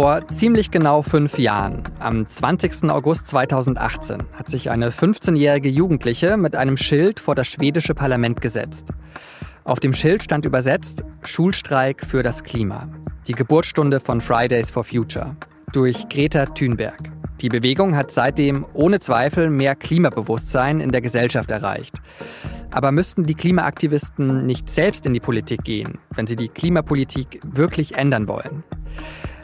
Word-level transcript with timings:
Vor 0.00 0.24
ziemlich 0.28 0.70
genau 0.70 1.02
fünf 1.02 1.40
Jahren, 1.40 1.82
am 1.98 2.24
20. 2.24 2.88
August 2.88 3.26
2018, 3.26 4.22
hat 4.38 4.48
sich 4.48 4.70
eine 4.70 4.90
15-jährige 4.90 5.68
Jugendliche 5.68 6.36
mit 6.36 6.54
einem 6.54 6.76
Schild 6.76 7.18
vor 7.18 7.34
das 7.34 7.48
schwedische 7.48 7.96
Parlament 7.96 8.40
gesetzt. 8.40 8.90
Auf 9.64 9.80
dem 9.80 9.92
Schild 9.92 10.22
stand 10.22 10.44
übersetzt 10.44 11.02
Schulstreik 11.24 12.06
für 12.06 12.22
das 12.22 12.44
Klima. 12.44 12.78
Die 13.26 13.32
Geburtsstunde 13.32 13.98
von 13.98 14.20
Fridays 14.20 14.70
for 14.70 14.84
Future 14.84 15.34
durch 15.72 16.08
Greta 16.08 16.46
Thunberg. 16.46 17.10
Die 17.40 17.48
Bewegung 17.48 17.96
hat 17.96 18.12
seitdem 18.12 18.66
ohne 18.74 19.00
Zweifel 19.00 19.50
mehr 19.50 19.74
Klimabewusstsein 19.74 20.78
in 20.78 20.92
der 20.92 21.00
Gesellschaft 21.00 21.50
erreicht. 21.50 21.96
Aber 22.70 22.92
müssten 22.92 23.24
die 23.24 23.34
Klimaaktivisten 23.34 24.46
nicht 24.46 24.70
selbst 24.70 25.06
in 25.06 25.14
die 25.14 25.18
Politik 25.18 25.64
gehen, 25.64 25.98
wenn 26.14 26.28
sie 26.28 26.36
die 26.36 26.48
Klimapolitik 26.48 27.40
wirklich 27.44 27.96
ändern 27.96 28.28
wollen? 28.28 28.62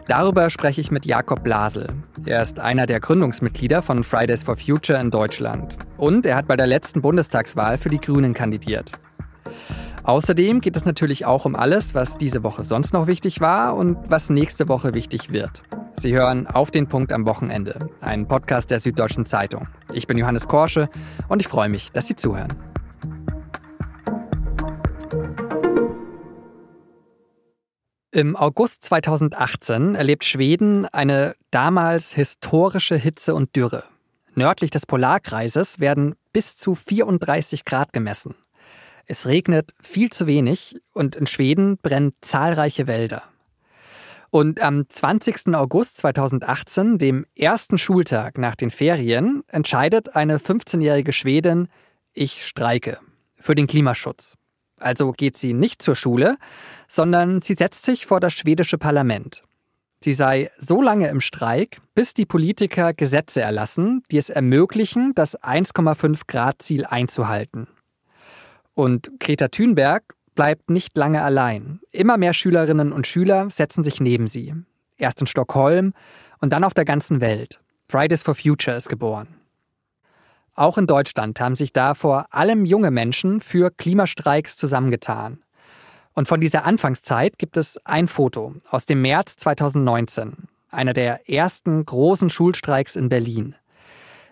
Darüber 0.07 0.51
spreche 0.51 0.83
ich 0.83 0.91
mit 0.91 1.07
Jakob 1.07 1.43
Blasel. 1.43 1.89
Er 2.27 2.43
ist 2.43 2.61
einer 2.61 2.85
der 2.85 3.01
Gründungsmitglieder 3.01 3.81
von 3.81 4.05
Fridays 4.05 4.43
for 4.43 4.57
Future 4.57 5.01
in 5.01 5.11
Deutschland. 5.11 5.79
Und 5.97 6.27
er 6.27 6.37
hat 6.37 6.47
bei 6.47 6.57
der 6.57 6.67
letzten 6.67 7.01
Bundestagswahl 7.01 7.79
für 7.79 7.89
die 7.89 8.01
Grünen 8.01 8.35
kandidiert. 8.35 8.93
Außerdem 10.03 10.61
geht 10.61 10.77
es 10.77 10.85
natürlich 10.85 11.25
auch 11.25 11.47
um 11.47 11.57
alles, 11.57 11.95
was 11.95 12.19
diese 12.19 12.43
Woche 12.43 12.63
sonst 12.63 12.93
noch 12.93 13.07
wichtig 13.07 13.41
war 13.41 13.75
und 13.75 13.97
was 14.11 14.29
nächste 14.29 14.69
Woche 14.69 14.93
wichtig 14.93 15.33
wird. 15.33 15.63
Sie 15.95 16.13
hören 16.13 16.47
auf 16.47 16.71
den 16.71 16.89
Punkt 16.89 17.11
am 17.11 17.27
Wochenende, 17.27 17.79
ein 18.03 18.29
Podcast 18.29 18.71
der 18.71 18.81
Süddeutschen 18.81 19.25
Zeitung. 19.25 19.69
Ich 19.95 20.07
bin 20.07 20.19
Johannes 20.19 20.49
Korsche 20.49 20.89
und 21.29 21.41
ich 21.41 21.49
freue 21.49 21.71
mich, 21.71 21.93
dass 21.93 22.07
Sie 22.07 22.17
zuhören. 22.17 22.53
Im 28.15 28.37
August 28.37 28.85
2018 28.85 29.97
erlebt 29.97 30.23
Schweden 30.25 30.87
eine 30.87 31.35
damals 31.51 32.13
historische 32.13 32.95
Hitze 32.95 33.35
und 33.35 33.57
Dürre. 33.57 33.83
Nördlich 34.37 34.71
des 34.71 34.87
Polarkreises 34.87 35.81
werden 35.81 36.15
bis 36.33 36.55
zu 36.55 36.77
34 36.77 37.65
Grad 37.65 37.93
gemessen. 37.93 38.37
Es 39.07 39.27
regnet 39.27 39.73
viel 39.83 40.11
zu 40.11 40.29
wenig 40.29 40.77
und 40.93 41.17
in 41.17 41.27
Schweden 41.27 41.77
brennen 41.77 42.13
zahlreiche 42.21 42.87
Wälder. 42.87 43.25
Und 44.31 44.61
am 44.61 44.89
20. 44.89 45.53
August 45.53 45.99
2018, 45.99 46.99
dem 46.99 47.27
ersten 47.37 47.79
Schultag 47.79 48.39
nach 48.39 48.55
den 48.55 48.71
Ferien, 48.71 49.43
entscheidet 49.49 50.15
eine 50.15 50.39
15-jährige 50.39 51.13
Schwedin, 51.13 51.67
ich 52.13 52.47
streike 52.47 53.01
für 53.41 53.57
den 53.57 53.67
Klimaschutz. 53.67 54.37
Also 54.85 55.13
geht 55.13 55.39
sie 55.39 55.55
nicht 55.55 55.81
zur 55.81 55.97
Schule, 55.97 56.37
sondern 56.89 57.41
sie 57.41 57.55
setzt 57.55 57.87
sich 57.87 58.05
vor 58.05 58.21
das 58.21 58.35
schwedische 58.35 58.77
Parlament. 58.77 59.43
Sie 60.01 60.13
sei 60.13 60.51
so 60.59 60.83
lange 60.83 61.09
im 61.09 61.23
Streik, 61.23 61.81
bis 61.95 62.13
die 62.13 62.27
Politiker 62.27 62.93
Gesetze 62.93 63.41
erlassen, 63.41 64.03
die 64.11 64.19
es 64.19 64.29
ermöglichen, 64.29 65.15
das 65.15 65.41
1,5 65.41 66.27
Grad 66.27 66.61
Ziel 66.61 66.85
einzuhalten. 66.85 67.67
Und 68.75 69.11
Greta 69.21 69.49
Thunberg 69.49 70.15
bleibt 70.35 70.69
nicht 70.69 70.95
lange 70.99 71.23
allein. 71.23 71.81
Immer 71.91 72.19
mehr 72.19 72.35
Schülerinnen 72.35 72.93
und 72.93 73.07
Schüler 73.07 73.49
setzen 73.49 73.85
sich 73.85 74.01
neben 74.01 74.27
sie. 74.27 74.53
Erst 74.99 75.23
in 75.23 75.27
Stockholm 75.27 75.95
und 76.41 76.53
dann 76.53 76.65
auf 76.65 76.75
der 76.75 76.85
ganzen 76.85 77.23
Welt. 77.23 77.59
Fridays 77.89 78.23
for 78.23 78.35
Future 78.35 78.77
ist 78.77 78.91
geboren. 78.91 79.29
Auch 80.55 80.79
in 80.79 80.87
Deutschland 80.87 81.41
haben 81.41 81.57
sich 81.57 81.73
da 81.73 81.95
vor 81.95 82.27
allem 82.31 82.65
junge 82.65 82.93
Menschen 82.93 83.41
für 83.41 83.71
Klimastreiks 83.71 84.57
zusammengetan. 84.57 85.43
Und 86.15 86.29
von 86.29 86.41
dieser 86.41 86.65
Anfangszeit 86.65 87.39
gibt 87.39 87.57
es 87.57 87.77
ein 87.85 88.07
Foto 88.07 88.55
aus 88.71 88.87
dem 88.87 89.03
März 89.03 89.37
2019, 89.37 90.49
einer 90.71 90.93
der 90.93 91.29
ersten 91.29 91.85
großen 91.85 92.31
Schulstreiks 92.31 92.95
in 92.95 93.09
Berlin. 93.09 93.57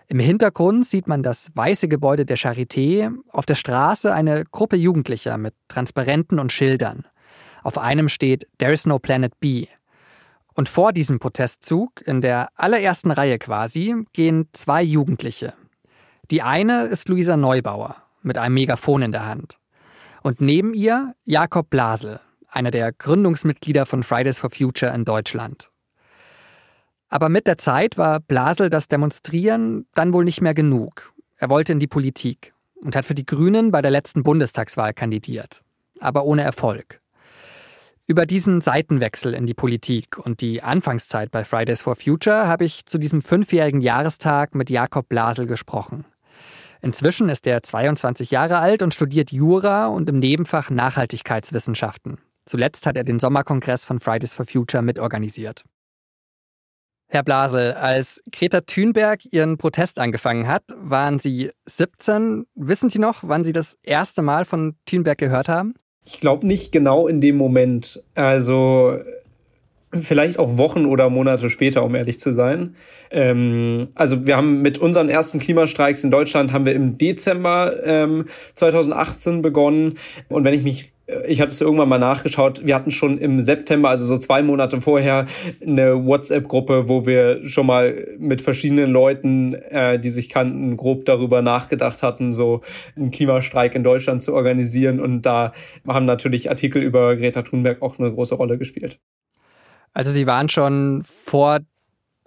Im 0.07 0.19
Hintergrund 0.19 0.85
sieht 0.85 1.07
man 1.07 1.23
das 1.23 1.49
weiße 1.55 1.89
Gebäude 1.89 2.25
der 2.25 2.37
Charité, 2.37 3.13
auf 3.31 3.45
der 3.45 3.55
Straße 3.55 4.13
eine 4.13 4.45
Gruppe 4.45 4.77
Jugendlicher 4.77 5.37
mit 5.37 5.53
Transparenten 5.67 6.39
und 6.39 6.53
Schildern. 6.53 7.05
Auf 7.63 7.77
einem 7.77 8.07
steht 8.07 8.47
There 8.59 8.71
is 8.71 8.85
no 8.85 8.99
Planet 8.99 9.37
B. 9.41 9.67
Und 10.53 10.69
vor 10.69 10.93
diesem 10.93 11.19
Protestzug, 11.19 12.05
in 12.05 12.21
der 12.21 12.49
allerersten 12.55 13.11
Reihe 13.11 13.39
quasi, 13.39 13.95
gehen 14.13 14.47
zwei 14.53 14.83
Jugendliche. 14.83 15.53
Die 16.33 16.41
eine 16.41 16.85
ist 16.85 17.09
Luisa 17.09 17.37
Neubauer 17.37 17.95
mit 18.23 18.39
einem 18.39 18.55
Megafon 18.55 19.03
in 19.03 19.11
der 19.11 19.27
Hand. 19.27 19.59
Und 20.23 20.41
neben 20.41 20.73
ihr 20.73 21.13
Jakob 21.25 21.69
Blasel, 21.69 22.21
einer 22.49 22.71
der 22.71 22.91
Gründungsmitglieder 22.91 23.85
von 23.85 24.01
Fridays 24.01 24.39
for 24.39 24.49
Future 24.49 24.91
in 24.95 25.05
Deutschland. 25.05 25.69
Aber 27.07 27.29
mit 27.29 27.45
der 27.45 27.59
Zeit 27.59 27.99
war 27.99 28.19
Blasel 28.19 28.71
das 28.71 28.87
Demonstrieren 28.87 29.85
dann 29.93 30.11
wohl 30.11 30.23
nicht 30.23 30.41
mehr 30.41 30.55
genug. 30.55 31.13
Er 31.37 31.51
wollte 31.51 31.71
in 31.71 31.79
die 31.79 31.85
Politik 31.85 32.55
und 32.81 32.95
hat 32.95 33.05
für 33.05 33.13
die 33.13 33.27
Grünen 33.27 33.69
bei 33.69 33.83
der 33.83 33.91
letzten 33.91 34.23
Bundestagswahl 34.23 34.95
kandidiert. 34.95 35.61
Aber 35.99 36.25
ohne 36.25 36.41
Erfolg. 36.41 36.99
Über 38.07 38.25
diesen 38.25 38.59
Seitenwechsel 38.59 39.35
in 39.35 39.45
die 39.45 39.53
Politik 39.53 40.17
und 40.17 40.41
die 40.41 40.63
Anfangszeit 40.63 41.29
bei 41.29 41.43
Fridays 41.43 41.83
for 41.83 41.95
Future 41.95 42.47
habe 42.47 42.65
ich 42.65 42.87
zu 42.87 42.97
diesem 42.97 43.21
fünfjährigen 43.21 43.81
Jahrestag 43.81 44.55
mit 44.55 44.71
Jakob 44.71 45.07
Blasel 45.09 45.45
gesprochen. 45.45 46.05
Inzwischen 46.83 47.29
ist 47.29 47.47
er 47.47 47.63
22 47.63 48.29
Jahre 48.29 48.57
alt 48.57 48.81
und 48.81 48.93
studiert 48.93 49.31
Jura 49.31 49.87
und 49.87 50.09
im 50.09 50.19
Nebenfach 50.19 50.69
Nachhaltigkeitswissenschaften. 50.69 52.17
Zuletzt 52.45 52.85
hat 52.85 52.97
er 52.97 53.05
den 53.05 53.19
Sommerkongress 53.19 53.85
von 53.85 54.01
Fridays 54.01 54.33
for 54.33 54.45
Future 54.45 54.83
mitorganisiert. 54.83 55.63
Herr 57.07 57.23
Blasel, 57.23 57.71
als 57.71 58.21
Greta 58.33 58.61
Thunberg 58.61 59.21
ihren 59.31 59.57
Protest 59.57 59.97
angefangen 59.97 60.47
hat, 60.47 60.63
waren 60.75 61.19
Sie 61.19 61.51
17. 61.65 62.47
Wissen 62.55 62.89
Sie 62.89 62.99
noch, 62.99 63.19
wann 63.21 63.45
Sie 63.45 63.53
das 63.53 63.77
erste 63.83 64.21
Mal 64.21 64.43
von 64.43 64.75
Thunberg 64.85 65.17
gehört 65.17 65.47
haben? 65.47 65.75
Ich 66.03 66.19
glaube 66.19 66.45
nicht 66.45 66.73
genau 66.73 67.07
in 67.07 67.21
dem 67.21 67.37
Moment. 67.37 68.03
Also 68.15 68.99
vielleicht 70.01 70.39
auch 70.39 70.57
Wochen 70.57 70.85
oder 70.85 71.09
Monate 71.09 71.49
später, 71.49 71.83
um 71.83 71.95
ehrlich 71.95 72.19
zu 72.19 72.31
sein. 72.31 72.75
Ähm, 73.11 73.89
also 73.95 74.25
wir 74.25 74.37
haben 74.37 74.61
mit 74.61 74.77
unseren 74.77 75.09
ersten 75.09 75.39
Klimastreiks 75.39 76.03
in 76.03 76.11
Deutschland 76.11 76.51
haben 76.51 76.65
wir 76.65 76.73
im 76.73 76.97
Dezember 76.97 77.83
ähm, 77.83 78.25
2018 78.55 79.41
begonnen. 79.41 79.97
Und 80.29 80.43
wenn 80.43 80.53
ich 80.53 80.63
mich 80.63 80.93
ich 81.25 81.41
hatte 81.41 81.51
es 81.51 81.59
irgendwann 81.59 81.89
mal 81.89 81.99
nachgeschaut, 81.99 82.65
wir 82.65 82.75
hatten 82.75 82.91
schon 82.91 83.17
im 83.17 83.41
September, 83.41 83.89
also 83.89 84.05
so 84.05 84.17
zwei 84.17 84.41
Monate 84.41 84.79
vorher, 84.79 85.25
eine 85.61 86.05
WhatsApp-Gruppe, 86.05 86.87
wo 86.87 87.05
wir 87.05 87.45
schon 87.45 87.65
mal 87.65 88.07
mit 88.17 88.41
verschiedenen 88.41 88.91
Leuten, 88.91 89.53
äh, 89.53 89.99
die 89.99 90.11
sich 90.11 90.29
kannten, 90.29 90.77
grob 90.77 91.05
darüber 91.05 91.41
nachgedacht 91.41 92.03
hatten, 92.03 92.31
so 92.31 92.61
einen 92.95 93.11
Klimastreik 93.11 93.75
in 93.75 93.83
Deutschland 93.83 94.21
zu 94.21 94.33
organisieren. 94.33 95.01
Und 95.01 95.23
da 95.23 95.51
haben 95.85 96.05
natürlich 96.05 96.49
Artikel 96.49 96.81
über 96.81 97.17
Greta 97.17 97.41
Thunberg 97.41 97.81
auch 97.81 97.99
eine 97.99 98.11
große 98.11 98.35
Rolle 98.35 98.57
gespielt. 98.57 98.99
Also 99.93 100.11
Sie 100.11 100.27
waren 100.27 100.49
schon 100.49 101.03
vor 101.05 101.59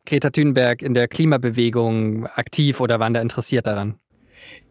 Greta 0.06 0.30
Thunberg 0.30 0.82
in 0.82 0.94
der 0.94 1.08
Klimabewegung 1.08 2.26
aktiv 2.26 2.80
oder 2.80 3.00
waren 3.00 3.12
da 3.12 3.20
interessiert 3.20 3.66
daran? 3.66 3.98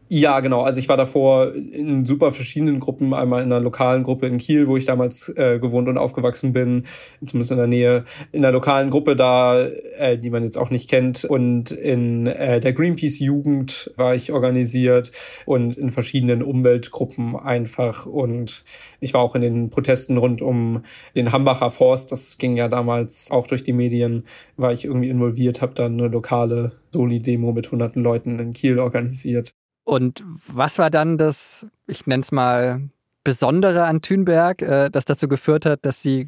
Ja, 0.08 0.40
genau. 0.40 0.62
Also 0.62 0.78
ich 0.78 0.88
war 0.88 0.98
davor 0.98 1.56
in 1.56 2.06
super 2.06 2.32
verschiedenen 2.32 2.80
Gruppen. 2.80 3.12
Einmal 3.16 3.42
in 3.42 3.52
einer 3.52 3.60
lokalen 3.60 4.04
Gruppe 4.04 4.28
in 4.28 4.38
Kiel, 4.38 4.68
wo 4.68 4.78
ich 4.78 4.86
damals 4.86 5.30
äh, 5.30 5.58
gewohnt 5.58 5.88
und 5.88 5.98
aufgewachsen 5.98 6.54
bin, 6.54 6.84
zumindest 7.26 7.50
in 7.50 7.58
der 7.58 7.66
Nähe. 7.66 8.06
In 8.32 8.46
einer 8.46 8.52
lokalen 8.52 8.92
Gruppe 8.92 9.16
da, 9.16 9.66
äh, 9.66 10.20
die 10.20 10.30
man 10.30 10.44
jetzt 10.44 10.60
auch 10.60 10.70
nicht 10.70 10.92
kennt. 10.92 11.26
Und 11.26 11.72
in 11.72 12.28
äh, 12.28 12.60
der 12.60 12.74
Greenpeace-Jugend 12.74 13.94
war 13.98 14.14
ich 14.14 14.32
organisiert 14.32 15.12
und 15.48 15.76
in 15.76 15.90
verschiedenen 15.90 16.44
Umweltgruppen 16.44 17.36
einfach. 17.36 18.06
Und 18.06 18.64
ich 19.00 19.16
war 19.16 19.22
auch 19.22 19.34
in 19.34 19.42
den 19.42 19.72
Protesten 19.72 20.18
rund 20.18 20.40
um 20.44 20.84
den 21.16 21.32
Hambacher 21.32 21.72
Forst. 21.72 22.12
Das 22.12 22.38
ging 22.38 22.56
ja 22.58 22.68
damals 22.68 23.32
auch 23.32 23.48
durch 23.48 23.64
die 23.64 23.74
Medien, 23.74 24.26
war 24.56 24.72
ich 24.72 24.86
irgendwie 24.86 25.10
involviert, 25.10 25.64
habe 25.64 25.74
dann 25.74 25.94
eine 25.94 26.10
lokale 26.10 26.74
Soli-Demo 26.94 27.54
mit 27.54 27.72
hunderten 27.72 28.04
Leuten 28.04 28.38
in 28.38 28.54
Kiel 28.54 28.78
organisiert. 28.78 29.56
Und 29.86 30.24
was 30.48 30.78
war 30.78 30.90
dann 30.90 31.18
das, 31.18 31.66
ich 31.88 32.06
nenne 32.08 32.22
es 32.22 32.32
mal, 32.32 32.90
Besondere 33.24 33.86
an 33.86 34.04
Thünberg, 34.04 34.62
äh, 34.62 34.90
das 34.92 35.06
dazu 35.06 35.28
geführt 35.28 35.66
hat, 35.66 35.84
dass 35.84 36.02
Sie 36.02 36.28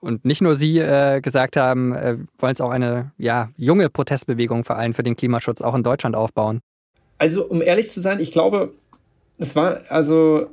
und 0.00 0.24
nicht 0.24 0.42
nur 0.42 0.54
Sie 0.54 0.78
äh, 0.78 1.20
gesagt 1.20 1.56
haben, 1.56 1.94
äh, 1.94 2.16
wollen 2.38 2.52
es 2.52 2.60
auch 2.60 2.70
eine 2.70 3.12
ja, 3.16 3.50
junge 3.56 3.88
Protestbewegung 3.90 4.64
vor 4.64 4.76
allem 4.76 4.94
für 4.94 5.02
den 5.02 5.16
Klimaschutz 5.16 5.62
auch 5.62 5.74
in 5.74 5.82
Deutschland 5.82 6.16
aufbauen? 6.16 6.60
Also, 7.18 7.44
um 7.46 7.62
ehrlich 7.62 7.88
zu 7.90 8.00
sein, 8.00 8.20
ich 8.20 8.32
glaube, 8.32 8.72
es 9.38 9.56
war 9.56 9.80
also 9.88 10.48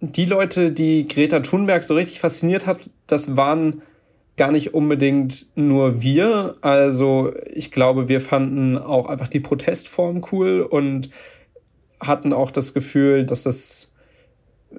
die 0.00 0.24
Leute, 0.24 0.72
die 0.72 1.06
Greta 1.06 1.40
Thunberg 1.40 1.84
so 1.84 1.94
richtig 1.94 2.20
fasziniert 2.20 2.66
hat, 2.66 2.90
das 3.06 3.36
waren 3.36 3.82
gar 4.36 4.50
nicht 4.50 4.74
unbedingt 4.74 5.46
nur 5.54 6.00
wir. 6.00 6.56
Also 6.60 7.32
ich 7.52 7.70
glaube, 7.70 8.08
wir 8.08 8.20
fanden 8.20 8.78
auch 8.78 9.06
einfach 9.06 9.28
die 9.28 9.40
Protestform 9.40 10.24
cool 10.32 10.60
und 10.60 11.10
hatten 12.02 12.32
auch 12.32 12.50
das 12.50 12.74
Gefühl, 12.74 13.24
dass 13.24 13.42
das 13.42 13.88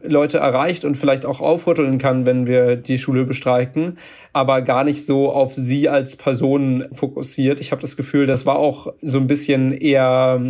Leute 0.01 0.39
erreicht 0.39 0.85
und 0.85 0.95
vielleicht 0.95 1.25
auch 1.25 1.39
aufrütteln 1.39 1.97
kann, 1.97 2.25
wenn 2.25 2.47
wir 2.47 2.75
die 2.75 2.97
Schule 2.97 3.25
bestreiken, 3.25 3.97
aber 4.31 4.61
gar 4.61 4.83
nicht 4.83 5.05
so 5.05 5.31
auf 5.31 5.53
sie 5.53 5.89
als 5.89 6.15
Person 6.15 6.85
fokussiert. 6.91 7.59
Ich 7.59 7.71
habe 7.71 7.81
das 7.81 7.95
Gefühl, 7.95 8.25
das 8.25 8.45
war 8.45 8.57
auch 8.57 8.93
so 9.01 9.19
ein 9.19 9.27
bisschen 9.27 9.71
eher 9.71 10.41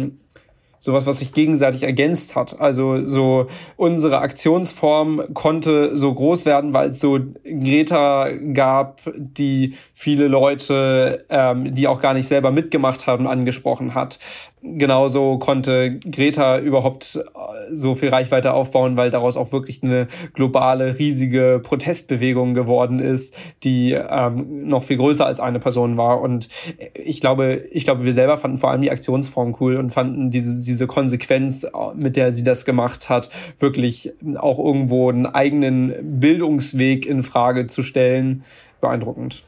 sowas, 0.79 1.05
was 1.05 1.19
sich 1.19 1.31
gegenseitig 1.31 1.83
ergänzt 1.83 2.35
hat. 2.35 2.59
Also 2.59 3.05
so 3.05 3.47
unsere 3.77 4.19
Aktionsform 4.19 5.33
konnte 5.33 5.95
so 5.95 6.13
groß 6.13 6.45
werden, 6.45 6.73
weil 6.73 6.89
es 6.89 6.99
so 6.99 7.19
Greta 7.45 8.29
gab, 8.53 8.99
die 9.15 9.75
viele 9.93 10.27
Leute, 10.27 11.25
ähm, 11.29 11.73
die 11.73 11.87
auch 11.87 12.01
gar 12.01 12.13
nicht 12.13 12.27
selber 12.27 12.51
mitgemacht 12.51 13.07
haben, 13.07 13.27
angesprochen 13.27 13.95
hat 13.95 14.19
genauso 14.63 15.37
konnte 15.37 15.99
Greta 15.99 16.59
überhaupt 16.59 17.15
äh, 17.15 17.73
so 17.73 17.95
viel 17.95 18.09
Reichweite 18.09 18.53
aufbauen, 18.53 18.95
weil 18.95 19.09
daraus 19.09 19.35
auch 19.35 19.51
wirklich 19.51 19.83
eine 19.83 20.07
globale, 20.33 20.97
riesige 20.97 21.59
Protestbewegung 21.61 22.53
geworden 22.53 22.99
ist, 22.99 23.35
die 23.63 23.91
ähm, 23.91 24.67
noch 24.67 24.85
viel 24.85 24.97
größer 24.97 25.25
als 25.25 25.39
eine 25.39 25.59
Person 25.59 25.97
war. 25.97 26.21
Und 26.21 26.47
ich 26.93 27.19
glaube, 27.19 27.65
ich 27.71 27.83
glaube, 27.83 28.05
wir 28.05 28.13
selber 28.13 28.37
fanden 28.37 28.57
vor 28.57 28.71
allem 28.71 28.81
die 28.81 28.91
Aktionsform 28.91 29.55
cool 29.59 29.75
und 29.75 29.91
fanden 29.91 30.31
diese, 30.31 30.63
diese 30.63 30.87
Konsequenz, 30.87 31.63
äh, 31.63 31.69
mit 31.95 32.15
der 32.15 32.31
sie 32.31 32.43
das 32.43 32.65
gemacht 32.65 33.09
hat, 33.09 33.29
wirklich 33.59 34.13
auch 34.37 34.59
irgendwo 34.59 35.09
einen 35.09 35.25
eigenen 35.25 35.93
Bildungsweg 36.19 37.05
in 37.05 37.23
Frage 37.23 37.67
zu 37.67 37.83
stellen, 37.83 38.43
beeindruckend. 38.79 39.43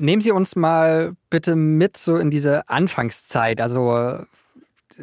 Nehmen 0.00 0.22
Sie 0.22 0.30
uns 0.30 0.54
mal 0.54 1.14
bitte 1.28 1.56
mit 1.56 1.96
so 1.96 2.16
in 2.16 2.30
diese 2.30 2.68
Anfangszeit. 2.68 3.60
Also 3.60 4.20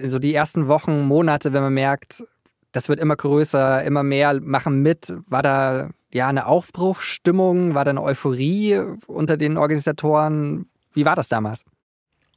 so 0.07 0.19
die 0.19 0.33
ersten 0.33 0.67
Wochen, 0.67 1.03
Monate, 1.03 1.53
wenn 1.53 1.63
man 1.63 1.73
merkt, 1.73 2.23
das 2.71 2.89
wird 2.89 2.99
immer 2.99 3.15
größer, 3.15 3.83
immer 3.83 4.03
mehr 4.03 4.39
machen 4.41 4.81
mit, 4.81 5.13
war 5.27 5.41
da 5.41 5.89
ja 6.11 6.27
eine 6.27 6.47
Aufbruchstimmung, 6.47 7.73
war 7.73 7.85
da 7.85 7.91
eine 7.91 8.03
Euphorie 8.03 8.81
unter 9.07 9.37
den 9.37 9.57
Organisatoren? 9.57 10.67
Wie 10.93 11.05
war 11.05 11.15
das 11.15 11.29
damals? 11.29 11.63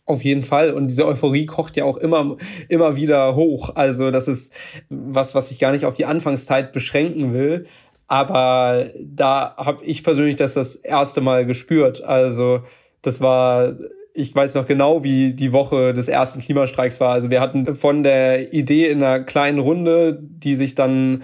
Auf 0.04 0.22
jeden 0.22 0.42
Fall. 0.42 0.72
Und 0.72 0.88
diese 0.88 1.06
Euphorie 1.06 1.46
kocht 1.46 1.76
ja 1.76 1.84
auch 1.84 1.98
immer, 1.98 2.36
immer 2.68 2.96
wieder 2.96 3.34
hoch. 3.34 3.74
Also 3.74 4.10
das 4.10 4.26
ist 4.26 4.54
was, 4.88 5.34
was 5.34 5.50
ich 5.50 5.58
gar 5.58 5.72
nicht 5.72 5.84
auf 5.84 5.94
die 5.94 6.06
Anfangszeit 6.06 6.72
beschränken 6.72 7.34
will. 7.34 7.66
Aber 8.06 8.88
da 8.98 9.54
habe 9.58 9.84
ich 9.84 10.02
persönlich 10.02 10.36
das 10.36 10.54
das 10.54 10.76
erste 10.76 11.20
Mal 11.20 11.44
gespürt. 11.44 12.02
Also 12.02 12.62
das 13.02 13.20
war 13.20 13.74
ich 14.18 14.34
weiß 14.34 14.56
noch 14.56 14.66
genau, 14.66 15.04
wie 15.04 15.32
die 15.32 15.52
Woche 15.52 15.92
des 15.92 16.08
ersten 16.08 16.40
Klimastreiks 16.40 16.98
war. 16.98 17.12
Also 17.12 17.30
wir 17.30 17.40
hatten 17.40 17.76
von 17.76 18.02
der 18.02 18.52
Idee 18.52 18.88
in 18.88 19.02
einer 19.02 19.20
kleinen 19.20 19.60
Runde, 19.60 20.18
die 20.20 20.56
sich 20.56 20.74
dann 20.74 21.22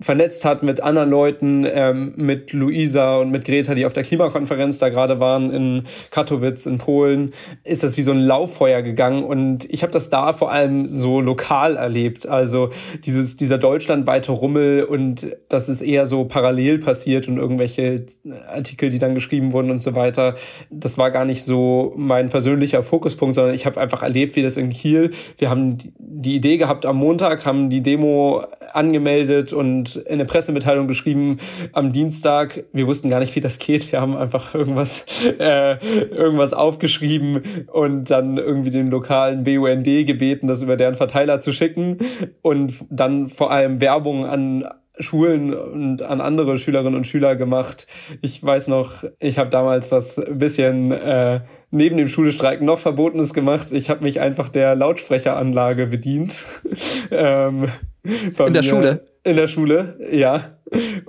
vernetzt 0.00 0.44
hat 0.44 0.62
mit 0.62 0.80
anderen 0.80 1.10
Leuten, 1.10 1.66
ähm, 1.68 2.12
mit 2.16 2.52
Luisa 2.52 3.16
und 3.16 3.30
mit 3.30 3.44
Greta, 3.44 3.74
die 3.74 3.84
auf 3.84 3.92
der 3.92 4.04
Klimakonferenz 4.04 4.78
da 4.78 4.90
gerade 4.90 5.18
waren 5.18 5.50
in 5.50 5.84
Katowice 6.12 6.66
in 6.66 6.78
Polen, 6.78 7.32
ist 7.64 7.82
das 7.82 7.96
wie 7.96 8.02
so 8.02 8.12
ein 8.12 8.20
Lauffeuer 8.20 8.82
gegangen. 8.82 9.24
Und 9.24 9.64
ich 9.72 9.82
habe 9.82 9.92
das 9.92 10.08
da 10.08 10.32
vor 10.32 10.52
allem 10.52 10.86
so 10.86 11.20
lokal 11.20 11.76
erlebt, 11.76 12.28
also 12.28 12.70
dieses 13.04 13.36
dieser 13.36 13.58
deutschlandweite 13.58 14.30
Rummel 14.30 14.84
und 14.84 15.36
das 15.48 15.68
ist 15.68 15.80
eher 15.80 16.06
so 16.06 16.26
parallel 16.26 16.78
passiert 16.78 17.26
und 17.26 17.36
irgendwelche 17.36 18.06
Artikel, 18.46 18.90
die 18.90 18.98
dann 18.98 19.16
geschrieben 19.16 19.52
wurden 19.52 19.72
und 19.72 19.82
so 19.82 19.96
weiter, 19.96 20.36
das 20.70 20.96
war 20.96 21.10
gar 21.10 21.24
nicht 21.24 21.44
so 21.44 21.92
mein 21.96 22.28
persönlicher 22.28 22.84
Fokuspunkt, 22.84 23.34
sondern 23.34 23.54
ich 23.54 23.66
habe 23.66 23.80
einfach 23.80 24.04
erlebt, 24.04 24.36
wie 24.36 24.42
das 24.42 24.56
in 24.56 24.70
Kiel, 24.70 25.10
wir 25.38 25.50
haben 25.50 25.78
die 25.98 26.36
Idee 26.36 26.56
gehabt 26.56 26.86
am 26.86 26.96
Montag, 26.96 27.44
haben 27.44 27.68
die 27.68 27.80
Demo 27.80 28.44
angemeldet 28.78 29.52
und 29.52 30.04
eine 30.08 30.24
Pressemitteilung 30.24 30.86
geschrieben 30.86 31.38
am 31.72 31.92
Dienstag. 31.92 32.64
Wir 32.72 32.86
wussten 32.86 33.10
gar 33.10 33.18
nicht, 33.18 33.34
wie 33.34 33.40
das 33.40 33.58
geht. 33.58 33.90
Wir 33.90 34.00
haben 34.00 34.16
einfach 34.16 34.54
irgendwas, 34.54 35.04
äh, 35.38 35.76
irgendwas 36.14 36.54
aufgeschrieben 36.54 37.66
und 37.72 38.10
dann 38.10 38.38
irgendwie 38.38 38.70
den 38.70 38.88
lokalen 38.88 39.42
BUND 39.44 39.84
gebeten, 39.84 40.46
das 40.46 40.62
über 40.62 40.76
deren 40.76 40.94
Verteiler 40.94 41.40
zu 41.40 41.52
schicken 41.52 41.98
und 42.40 42.74
dann 42.88 43.28
vor 43.28 43.50
allem 43.50 43.80
Werbung 43.80 44.24
an 44.24 44.64
Schulen 45.00 45.54
und 45.54 46.02
an 46.02 46.20
andere 46.20 46.58
Schülerinnen 46.58 46.96
und 46.96 47.06
Schüler 47.06 47.36
gemacht. 47.36 47.86
Ich 48.20 48.42
weiß 48.42 48.68
noch, 48.68 49.04
ich 49.18 49.38
habe 49.38 49.50
damals 49.50 49.92
was 49.92 50.18
ein 50.18 50.38
bisschen 50.38 50.92
äh, 50.92 51.40
neben 51.70 51.96
dem 51.96 52.08
Schulestreiken 52.08 52.66
noch 52.66 52.78
Verbotenes 52.78 53.34
gemacht. 53.34 53.72
Ich 53.72 53.90
habe 53.90 54.04
mich 54.04 54.20
einfach 54.20 54.48
der 54.48 54.74
Lautsprecheranlage 54.74 55.86
bedient. 55.86 56.46
ähm, 57.10 57.68
in 58.04 58.52
der 58.52 58.62
Schule? 58.62 59.06
In 59.24 59.36
der 59.36 59.46
Schule, 59.46 59.98
ja. 60.10 60.58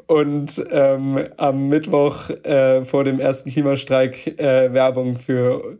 Und 0.07 0.63
ähm, 0.71 1.25
am 1.37 1.67
Mittwoch 1.67 2.29
äh, 2.43 2.83
vor 2.83 3.03
dem 3.03 3.19
ersten 3.19 3.49
Klimastreik 3.49 4.39
äh, 4.39 4.73
Werbung 4.73 5.19
für, 5.19 5.77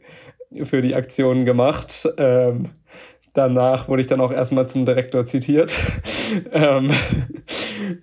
für 0.63 0.81
die 0.81 0.95
Aktion 0.95 1.45
gemacht. 1.45 2.07
Ähm, 2.17 2.69
danach 3.33 3.87
wurde 3.87 4.01
ich 4.01 4.07
dann 4.07 4.21
auch 4.21 4.31
erstmal 4.31 4.67
zum 4.67 4.85
Direktor 4.85 5.25
zitiert. 5.25 5.75
ähm, 6.51 6.91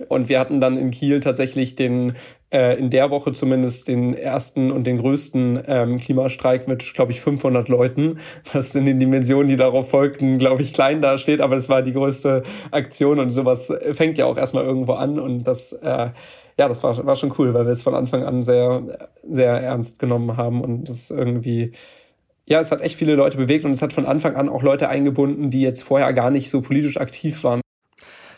und 0.08 0.28
wir 0.28 0.40
hatten 0.40 0.60
dann 0.60 0.76
in 0.76 0.90
Kiel 0.90 1.20
tatsächlich 1.20 1.76
den, 1.76 2.14
äh, 2.50 2.78
in 2.78 2.90
der 2.90 3.10
Woche 3.10 3.32
zumindest 3.32 3.88
den 3.88 4.14
ersten 4.14 4.70
und 4.70 4.86
den 4.86 4.98
größten 4.98 5.62
ähm, 5.66 6.00
Klimastreik 6.00 6.68
mit, 6.68 6.94
glaube 6.94 7.12
ich, 7.12 7.20
500 7.20 7.68
Leuten, 7.68 8.18
was 8.52 8.74
in 8.74 8.86
den 8.86 9.00
Dimensionen, 9.00 9.48
die 9.48 9.56
darauf 9.56 9.90
folgten, 9.90 10.38
glaube 10.38 10.62
ich, 10.62 10.72
klein 10.72 11.00
dasteht. 11.00 11.40
Aber 11.40 11.54
das 11.54 11.68
war 11.68 11.82
die 11.82 11.92
größte 11.92 12.42
Aktion 12.70 13.18
und 13.18 13.30
sowas 13.30 13.72
fängt 13.92 14.18
ja 14.18 14.26
auch 14.26 14.36
erstmal 14.36 14.64
irgendwo 14.64 14.92
an 14.94 15.18
und 15.18 15.44
das, 15.44 15.72
äh, 15.72 16.10
ja, 16.58 16.68
das 16.68 16.82
war, 16.82 17.04
war 17.04 17.16
schon 17.16 17.34
cool, 17.38 17.52
weil 17.54 17.66
wir 17.66 17.72
es 17.72 17.82
von 17.82 17.94
Anfang 17.94 18.24
an 18.24 18.42
sehr, 18.42 18.82
sehr 19.28 19.52
ernst 19.52 19.98
genommen 19.98 20.36
haben 20.36 20.62
und 20.62 20.88
das 20.88 21.10
irgendwie 21.10 21.72
ja, 22.48 22.60
es 22.60 22.70
hat 22.70 22.80
echt 22.80 22.96
viele 22.96 23.16
Leute 23.16 23.36
bewegt 23.36 23.64
und 23.64 23.72
es 23.72 23.82
hat 23.82 23.92
von 23.92 24.06
Anfang 24.06 24.36
an 24.36 24.48
auch 24.48 24.62
Leute 24.62 24.88
eingebunden, 24.88 25.50
die 25.50 25.62
jetzt 25.62 25.82
vorher 25.82 26.12
gar 26.12 26.30
nicht 26.30 26.48
so 26.48 26.62
politisch 26.62 26.96
aktiv 26.96 27.42
waren. 27.42 27.60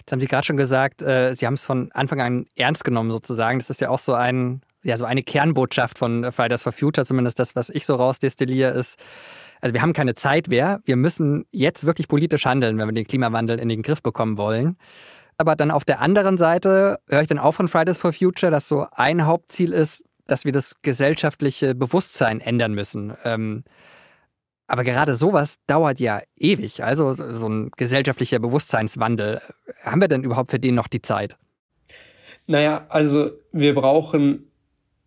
Jetzt 0.08 0.12
haben 0.12 0.20
Sie 0.20 0.26
gerade 0.26 0.46
schon 0.46 0.56
gesagt, 0.56 1.02
äh, 1.02 1.34
Sie 1.34 1.44
haben 1.44 1.52
es 1.52 1.66
von 1.66 1.93
Anfang 1.93 2.22
an 2.22 2.46
ernst 2.56 2.82
genommen 2.82 3.12
sozusagen. 3.12 3.58
Das 3.58 3.69
ist 3.69 3.82
ja 3.82 3.90
auch 3.90 3.99
so 3.99 4.14
ein, 4.14 4.62
ja, 4.82 4.96
so 4.96 5.05
eine 5.05 5.22
Kernbotschaft 5.22 5.99
von 5.99 6.32
Fridays 6.32 6.62
for 6.62 6.72
Future, 6.72 7.05
zumindest 7.05 7.38
das, 7.38 7.55
was 7.55 7.69
ich 7.69 7.84
so 7.84 7.94
rausdestilliere, 7.94 8.70
ist, 8.70 8.99
also 9.60 9.75
wir 9.75 9.82
haben 9.82 9.93
keine 9.93 10.14
Zeit 10.14 10.49
mehr. 10.49 10.81
Wir 10.87 10.96
müssen 10.96 11.44
jetzt 11.50 11.84
wirklich 11.84 12.08
politisch 12.08 12.46
handeln, 12.46 12.78
wenn 12.78 12.88
wir 12.88 12.94
den 12.94 13.06
Klimawandel 13.06 13.58
in 13.58 13.69
den 13.69 13.82
Griff 13.82 14.02
bekommen 14.02 14.38
wollen. 14.38 14.78
Aber 15.37 15.56
dann 15.56 15.70
auf 15.70 15.84
der 15.84 16.00
anderen 16.00 16.38
Seite 16.38 17.00
höre 17.06 17.20
ich 17.20 17.28
dann 17.28 17.38
auch 17.38 17.52
von 17.52 17.69
Fridays 17.69 17.99
for 17.99 18.14
Future, 18.14 18.50
dass 18.50 18.66
so 18.66 18.87
ein 18.90 19.26
Hauptziel 19.26 19.75
ist, 19.75 20.04
dass 20.26 20.47
wir 20.47 20.52
das 20.52 20.80
gesellschaftliche 20.80 21.75
Bewusstsein 21.75 22.40
ändern 22.40 22.73
müssen. 22.73 23.12
Ähm, 23.25 23.62
aber 24.68 24.84
gerade 24.84 25.14
sowas 25.14 25.56
dauert 25.66 25.98
ja 25.98 26.20
ewig. 26.37 26.84
Also 26.84 27.14
so 27.14 27.48
ein 27.48 27.70
gesellschaftlicher 27.76 28.38
Bewusstseinswandel. 28.38 29.40
Haben 29.82 30.00
wir 30.00 30.08
denn 30.08 30.22
überhaupt 30.22 30.50
für 30.50 30.60
den 30.60 30.75
noch 30.75 30.88
die 30.88 31.02
Zeit? 31.02 31.37
Naja, 32.46 32.87
also 32.90 33.30
wir 33.50 33.75
brauchen 33.75 34.44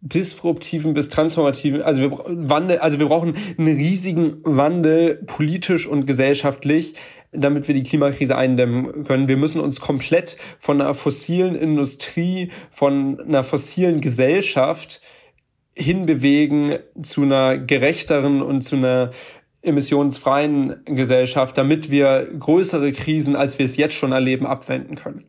disruptiven 0.02 0.96
bis 0.96 1.10
transformativen, 1.10 1.84
also 1.84 2.02
wir, 2.02 2.12
Wandel, 2.12 2.80
also 2.80 2.98
wir 2.98 3.06
brauchen 3.06 3.36
einen 3.58 3.76
riesigen 3.76 4.38
Wandel 4.44 5.22
politisch 5.28 5.86
und 5.86 6.08
gesellschaftlich, 6.08 6.96
damit 7.32 7.68
wir 7.68 7.76
die 7.76 7.84
Klimakrise 7.84 8.36
eindämmen 8.36 9.04
können. 9.04 9.28
Wir 9.28 9.38
müssen 9.38 9.62
uns 9.62 9.80
komplett 9.80 10.38
von 10.58 10.82
einer 10.82 10.96
fossilen 10.96 11.56
Industrie, 11.56 12.50
von 12.72 13.20
einer 13.20 13.44
fossilen 13.44 14.02
Gesellschaft 14.02 15.02
hinbewegen 15.76 16.80
zu 17.02 17.22
einer 17.22 17.58
gerechteren 17.58 18.42
und 18.42 18.62
zu 18.62 18.76
einer 18.76 19.12
emissionsfreien 19.62 20.84
Gesellschaft, 20.86 21.58
damit 21.58 21.92
wir 21.92 22.28
größere 22.38 22.92
Krisen, 22.92 23.36
als 23.36 23.60
wir 23.60 23.66
es 23.66 23.78
jetzt 23.78 23.94
schon 23.94 24.12
erleben, 24.12 24.46
abwenden 24.46 24.96
können. 24.96 25.26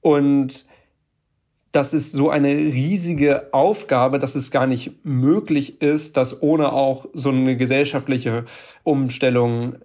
Und 0.00 0.66
das 1.72 1.92
ist 1.92 2.12
so 2.12 2.30
eine 2.30 2.48
riesige 2.48 3.52
Aufgabe, 3.52 4.18
dass 4.18 4.34
es 4.34 4.50
gar 4.50 4.66
nicht 4.66 5.04
möglich 5.04 5.82
ist, 5.82 6.16
das 6.16 6.42
ohne 6.42 6.72
auch 6.72 7.06
so 7.12 7.30
eine 7.30 7.56
gesellschaftliche 7.56 8.46
Umstellung 8.84 9.76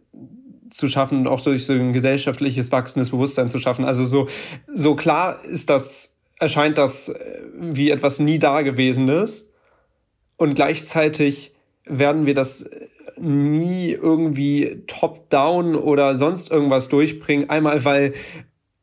zu 0.69 0.87
schaffen 0.87 1.19
und 1.19 1.27
auch 1.27 1.41
durch 1.41 1.65
so 1.65 1.73
ein 1.73 1.93
gesellschaftliches 1.93 2.71
wachsendes 2.71 3.11
Bewusstsein 3.11 3.49
zu 3.49 3.59
schaffen. 3.59 3.85
Also 3.85 4.05
so, 4.05 4.27
so 4.67 4.95
klar 4.95 5.43
ist 5.45 5.69
das, 5.69 6.17
erscheint 6.39 6.77
das 6.77 7.09
äh, 7.09 7.41
wie 7.55 7.91
etwas 7.91 8.19
nie 8.19 8.39
Dagewesenes 8.39 9.51
und 10.37 10.55
gleichzeitig 10.55 11.53
werden 11.85 12.25
wir 12.25 12.33
das 12.33 12.69
nie 13.17 13.91
irgendwie 13.91 14.83
top-down 14.87 15.75
oder 15.75 16.15
sonst 16.15 16.51
irgendwas 16.51 16.89
durchbringen. 16.89 17.49
Einmal, 17.49 17.83
weil 17.85 18.13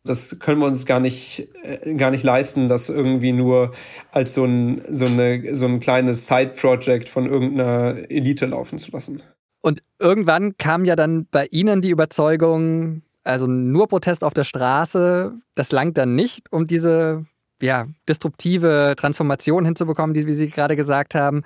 das 0.05 0.39
können 0.39 0.61
wir 0.61 0.67
uns 0.67 0.87
gar 0.87 1.01
nicht, 1.01 1.49
äh, 1.63 1.95
gar 1.95 2.11
nicht 2.11 2.25
leisten, 2.25 2.69
das 2.69 2.89
irgendwie 2.89 3.33
nur 3.33 3.73
als 4.13 4.35
so 4.35 4.45
ein, 4.45 4.83
so 4.89 5.05
eine, 5.05 5.55
so 5.55 5.67
ein 5.67 5.81
kleines 5.81 6.27
Side-Project 6.27 7.09
von 7.09 7.27
irgendeiner 7.27 8.11
Elite 8.11 8.47
laufen 8.47 8.79
zu 8.79 8.91
lassen. 8.93 9.23
Und 9.61 9.83
irgendwann 9.99 10.57
kam 10.57 10.85
ja 10.87 10.97
dann 10.97 11.27
bei 11.31 11.47
Ihnen 11.51 11.83
die 11.83 11.91
Überzeugung, 11.91 13.03
Also 13.25 13.47
nur 13.47 13.89
Protest 13.89 14.25
auf 14.25 14.33
der 14.33 14.45
Straße, 14.45 15.35
das 15.55 15.73
langt 15.73 15.99
dann 15.99 16.15
nicht, 16.15 16.51
um 16.51 16.67
diese 16.67 17.27
ja, 17.61 17.87
disruptive 18.09 18.95
Transformation 18.97 19.67
hinzubekommen, 19.67 20.15
die 20.15 20.27
wie 20.27 20.33
Sie 20.33 20.49
gerade 20.49 20.77
gesagt 20.77 21.15
haben. 21.15 21.43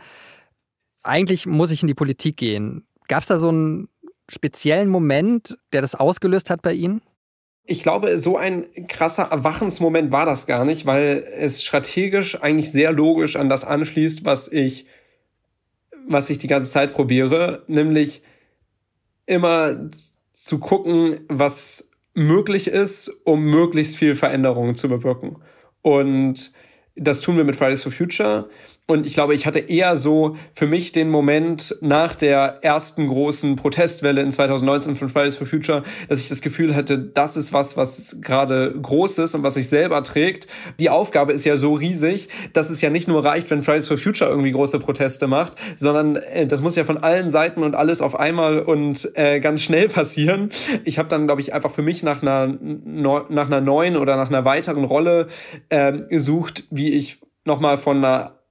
Eigentlich 1.04 1.46
muss 1.46 1.70
ich 1.70 1.82
in 1.82 1.88
die 1.88 1.94
Politik 1.94 2.36
gehen. 2.36 2.86
Gab 3.08 3.22
es 3.22 3.28
da 3.28 3.36
so 3.36 3.48
einen 3.48 3.88
speziellen 4.28 4.88
Moment, 4.88 5.56
der 5.72 5.82
das 5.82 5.94
ausgelöst 5.94 6.50
hat 6.50 6.62
bei 6.62 6.72
Ihnen? 6.72 7.02
Ich 7.66 7.82
glaube, 7.82 8.18
so 8.18 8.36
ein 8.36 8.66
krasser 8.88 9.24
Erwachensmoment 9.24 10.10
war 10.12 10.26
das 10.26 10.46
gar 10.46 10.64
nicht, 10.64 10.84
weil 10.84 11.24
es 11.38 11.62
strategisch 11.62 12.40
eigentlich 12.42 12.70
sehr 12.70 12.92
logisch 12.92 13.36
an 13.36 13.48
das 13.48 13.64
anschließt, 13.64 14.24
was 14.24 14.48
ich, 14.48 14.86
was 16.06 16.28
ich 16.28 16.38
die 16.38 16.46
ganze 16.46 16.70
Zeit 16.70 16.92
probiere, 16.92 17.62
nämlich 17.66 18.22
immer 19.26 19.88
zu 20.32 20.58
gucken, 20.58 21.20
was 21.28 21.90
möglich 22.14 22.68
ist, 22.68 23.08
um 23.24 23.44
möglichst 23.44 23.96
viel 23.96 24.14
Veränderungen 24.14 24.74
zu 24.74 24.88
bewirken. 24.88 25.36
Und 25.80 26.52
das 26.96 27.20
tun 27.22 27.36
wir 27.36 27.44
mit 27.44 27.56
Fridays 27.56 27.82
for 27.82 27.92
Future. 27.92 28.48
Und 28.86 29.06
ich 29.06 29.14
glaube, 29.14 29.34
ich 29.34 29.46
hatte 29.46 29.60
eher 29.60 29.96
so 29.96 30.36
für 30.52 30.66
mich 30.66 30.92
den 30.92 31.08
Moment 31.08 31.74
nach 31.80 32.14
der 32.14 32.58
ersten 32.60 33.08
großen 33.08 33.56
Protestwelle 33.56 34.20
in 34.20 34.30
2019 34.30 34.96
von 34.96 35.08
Fridays 35.08 35.36
for 35.36 35.46
Future, 35.46 35.84
dass 36.10 36.20
ich 36.20 36.28
das 36.28 36.42
Gefühl 36.42 36.74
hatte, 36.76 36.98
das 36.98 37.38
ist 37.38 37.54
was, 37.54 37.78
was 37.78 38.20
gerade 38.20 38.74
groß 38.82 39.18
ist 39.18 39.34
und 39.34 39.42
was 39.42 39.54
sich 39.54 39.70
selber 39.70 40.02
trägt. 40.02 40.48
Die 40.80 40.90
Aufgabe 40.90 41.32
ist 41.32 41.46
ja 41.46 41.56
so 41.56 41.72
riesig, 41.72 42.28
dass 42.52 42.68
es 42.68 42.82
ja 42.82 42.90
nicht 42.90 43.08
nur 43.08 43.24
reicht, 43.24 43.50
wenn 43.50 43.62
Fridays 43.62 43.88
for 43.88 43.96
Future 43.96 44.28
irgendwie 44.28 44.52
große 44.52 44.78
Proteste 44.80 45.28
macht, 45.28 45.54
sondern 45.76 46.16
äh, 46.16 46.46
das 46.46 46.60
muss 46.60 46.76
ja 46.76 46.84
von 46.84 46.98
allen 46.98 47.30
Seiten 47.30 47.62
und 47.62 47.74
alles 47.74 48.02
auf 48.02 48.20
einmal 48.20 48.58
und 48.58 49.10
äh, 49.14 49.40
ganz 49.40 49.62
schnell 49.62 49.88
passieren. 49.94 50.50
Ich 50.84 50.98
habe 50.98 51.08
dann, 51.08 51.24
glaube 51.24 51.40
ich, 51.40 51.54
einfach 51.54 51.70
für 51.70 51.82
mich 51.82 52.02
nach 52.02 52.20
einer, 52.20 52.48
nach 52.58 53.46
einer 53.46 53.62
neuen 53.62 53.96
oder 53.96 54.16
nach 54.16 54.28
einer 54.28 54.44
weiteren 54.44 54.84
Rolle 54.84 55.28
äh, 55.70 55.92
gesucht, 56.10 56.64
wie 56.70 56.90
ich 56.90 57.20
nochmal 57.46 57.78
von 57.78 58.04
einer 58.04 58.43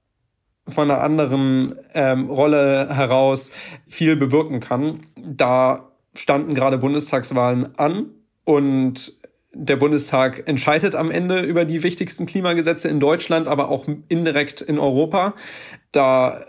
von 0.66 0.90
einer 0.90 1.02
anderen 1.02 1.74
ähm, 1.94 2.30
Rolle 2.30 2.88
heraus 2.94 3.52
viel 3.86 4.16
bewirken 4.16 4.60
kann. 4.60 5.00
Da 5.16 5.90
standen 6.14 6.54
gerade 6.54 6.78
Bundestagswahlen 6.78 7.78
an 7.78 8.06
und 8.44 9.12
der 9.52 9.76
Bundestag 9.76 10.48
entscheidet 10.48 10.94
am 10.94 11.10
Ende 11.10 11.40
über 11.40 11.64
die 11.64 11.82
wichtigsten 11.82 12.26
Klimagesetze 12.26 12.88
in 12.88 12.98
Deutschland, 12.98 13.46
aber 13.46 13.68
auch 13.68 13.86
indirekt 14.08 14.60
in 14.60 14.78
Europa. 14.78 15.34
Da 15.92 16.44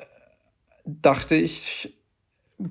dachte 0.86 1.36
ich, 1.36 1.94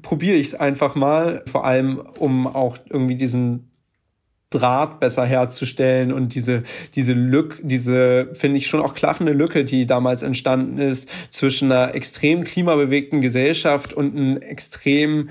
probiere 0.02 0.36
ich 0.36 0.48
es 0.48 0.54
einfach 0.54 0.94
mal, 0.94 1.44
vor 1.50 1.64
allem 1.64 2.00
um 2.18 2.46
auch 2.46 2.78
irgendwie 2.88 3.16
diesen 3.16 3.70
Draht 4.50 5.00
besser 5.00 5.26
herzustellen 5.26 6.12
und 6.12 6.34
diese, 6.34 6.62
diese 6.94 7.12
Lücke, 7.12 7.60
diese, 7.62 8.28
finde 8.34 8.58
ich 8.58 8.68
schon 8.68 8.80
auch 8.80 8.94
klaffende 8.94 9.32
Lücke, 9.32 9.64
die 9.64 9.86
damals 9.86 10.22
entstanden 10.22 10.78
ist 10.78 11.10
zwischen 11.30 11.72
einer 11.72 11.94
extrem 11.94 12.44
klimabewegten 12.44 13.20
Gesellschaft 13.20 13.92
und 13.92 14.16
einem 14.16 14.36
extrem 14.36 15.30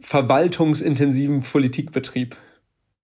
verwaltungsintensiven 0.00 1.42
Politikbetrieb. 1.42 2.36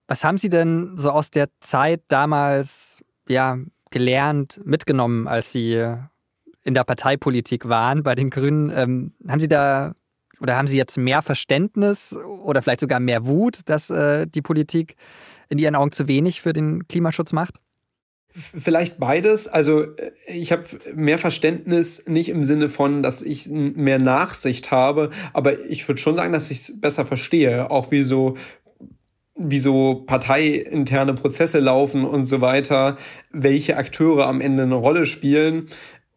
Was 0.07 0.25
haben 0.25 0.39
Sie 0.39 0.49
denn 0.49 0.97
so 0.97 1.11
aus 1.11 1.31
der 1.31 1.49
Zeit 1.61 2.03
damals 2.09 3.03
ja, 3.29 3.59
gelernt, 3.91 4.61
mitgenommen, 4.65 5.29
als 5.29 5.53
Sie 5.53 5.75
in 6.65 6.75
der 6.75 6.85
Parteipolitik 6.85 7.69
waren 7.69 8.03
bei 8.03 8.15
den 8.15 8.31
Grünen? 8.31 8.71
Ähm, 8.71 9.13
haben 9.27 9.41
Sie 9.41 9.49
da 9.49 9.95
oder 10.41 10.57
haben 10.57 10.67
Sie 10.67 10.77
jetzt 10.77 10.97
mehr 10.99 11.23
Verständnis 11.23 12.17
oder 12.17 12.63
vielleicht 12.63 12.81
sogar 12.81 13.01
mehr 13.01 13.27
Wut, 13.27 13.61
dass 13.67 13.91
äh, 13.91 14.27
die 14.27 14.43
Politik 14.43 14.97
in 15.49 15.59
Ihren 15.59 15.75
Augen 15.75 15.93
zu 15.93 16.09
wenig 16.09 16.41
für 16.41 16.53
den 16.53 16.87
Klimaschutz 16.89 17.33
macht? 17.33 17.55
Vielleicht 18.31 18.99
beides. 18.99 19.49
Also 19.49 19.83
äh, 19.83 20.13
ich 20.27 20.53
habe 20.53 20.65
mehr 20.95 21.19
Verständnis, 21.19 22.07
nicht 22.07 22.29
im 22.29 22.45
Sinne 22.45 22.69
von, 22.69 23.03
dass 23.03 23.23
ich 23.23 23.49
mehr 23.49 23.99
Nachsicht 23.99 24.71
habe, 24.71 25.11
aber 25.33 25.65
ich 25.67 25.87
würde 25.89 26.01
schon 26.01 26.17
sagen, 26.17 26.33
dass 26.33 26.51
ich 26.51 26.61
es 26.61 26.81
besser 26.81 27.05
verstehe, 27.05 27.71
auch 27.71 27.91
wie 27.91 28.03
so 28.03 28.37
wie 29.41 29.61
so 29.61 30.03
parteiinterne 30.05 31.15
Prozesse 31.15 31.61
laufen 31.61 32.05
und 32.05 32.25
so 32.25 32.41
weiter, 32.41 32.97
welche 33.31 33.77
Akteure 33.77 34.27
am 34.27 34.41
Ende 34.41 34.65
eine 34.65 34.75
Rolle 34.75 35.07
spielen 35.07 35.69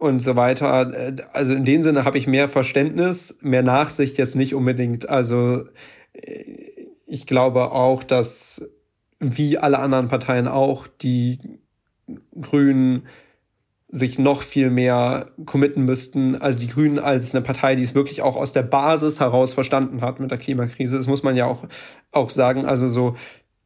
und 0.01 0.19
so 0.19 0.35
weiter. 0.35 0.91
Äh, 0.93 1.15
also 1.31 1.53
in 1.53 1.63
dem 1.63 1.83
Sinne 1.83 2.05
habe 2.05 2.17
ich 2.17 2.25
mehr 2.25 2.49
Verständnis, 2.49 3.37
mehr 3.41 3.61
Nachsicht 3.61 4.17
jetzt 4.17 4.35
nicht 4.35 4.55
unbedingt. 4.55 5.07
Also 5.07 5.65
äh, 6.13 6.87
ich 7.05 7.27
glaube 7.27 7.71
auch, 7.71 8.03
dass 8.03 8.67
wie 9.19 9.59
alle 9.59 9.77
anderen 9.77 10.09
Parteien 10.09 10.47
auch 10.47 10.87
die 10.87 11.59
Grünen 12.39 13.07
sich 13.89 14.17
noch 14.17 14.41
viel 14.41 14.71
mehr 14.71 15.33
committen 15.45 15.83
müssten. 15.83 16.35
Also 16.35 16.57
die 16.57 16.67
Grünen 16.67 16.97
als 16.97 17.35
eine 17.35 17.43
Partei, 17.43 17.75
die 17.75 17.83
es 17.83 17.93
wirklich 17.93 18.23
auch 18.23 18.37
aus 18.37 18.53
der 18.53 18.63
Basis 18.63 19.19
heraus 19.19 19.53
verstanden 19.53 20.01
hat 20.01 20.19
mit 20.19 20.31
der 20.31 20.39
Klimakrise. 20.39 20.97
Das 20.97 21.07
muss 21.07 21.21
man 21.21 21.35
ja 21.35 21.45
auch, 21.45 21.65
auch 22.11 22.31
sagen. 22.31 22.65
Also 22.65 22.87
so 22.87 23.15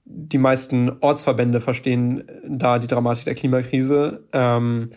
die 0.03 0.37
meisten 0.37 0.97
Ortsverbände 0.99 1.61
verstehen 1.61 2.25
da 2.45 2.77
die 2.77 2.87
Dramatik 2.87 3.23
der 3.23 3.35
Klimakrise. 3.35 4.25
Ähm, 4.33 4.89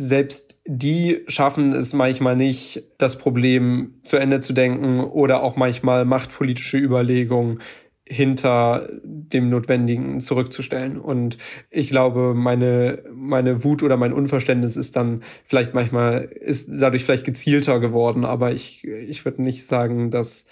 selbst 0.00 0.54
die 0.64 1.24
schaffen 1.26 1.72
es 1.72 1.92
manchmal 1.92 2.36
nicht, 2.36 2.84
das 2.98 3.18
Problem 3.18 3.94
zu 4.04 4.16
Ende 4.16 4.38
zu 4.38 4.52
denken 4.52 5.00
oder 5.00 5.42
auch 5.42 5.56
manchmal 5.56 6.04
machtpolitische 6.04 6.78
Überlegungen 6.78 7.58
hinter 8.06 8.88
dem 9.02 9.50
Notwendigen 9.50 10.20
zurückzustellen. 10.20 10.98
Und 11.00 11.36
ich 11.68 11.88
glaube, 11.88 12.32
meine, 12.34 13.02
meine 13.12 13.64
Wut 13.64 13.82
oder 13.82 13.96
mein 13.96 14.12
Unverständnis 14.12 14.76
ist 14.76 14.94
dann 14.94 15.24
vielleicht 15.44 15.74
manchmal, 15.74 16.26
ist 16.26 16.68
dadurch 16.70 17.04
vielleicht 17.04 17.26
gezielter 17.26 17.80
geworden, 17.80 18.24
aber 18.24 18.52
ich, 18.52 18.84
ich 18.84 19.24
würde 19.24 19.42
nicht 19.42 19.66
sagen, 19.66 20.12
dass, 20.12 20.46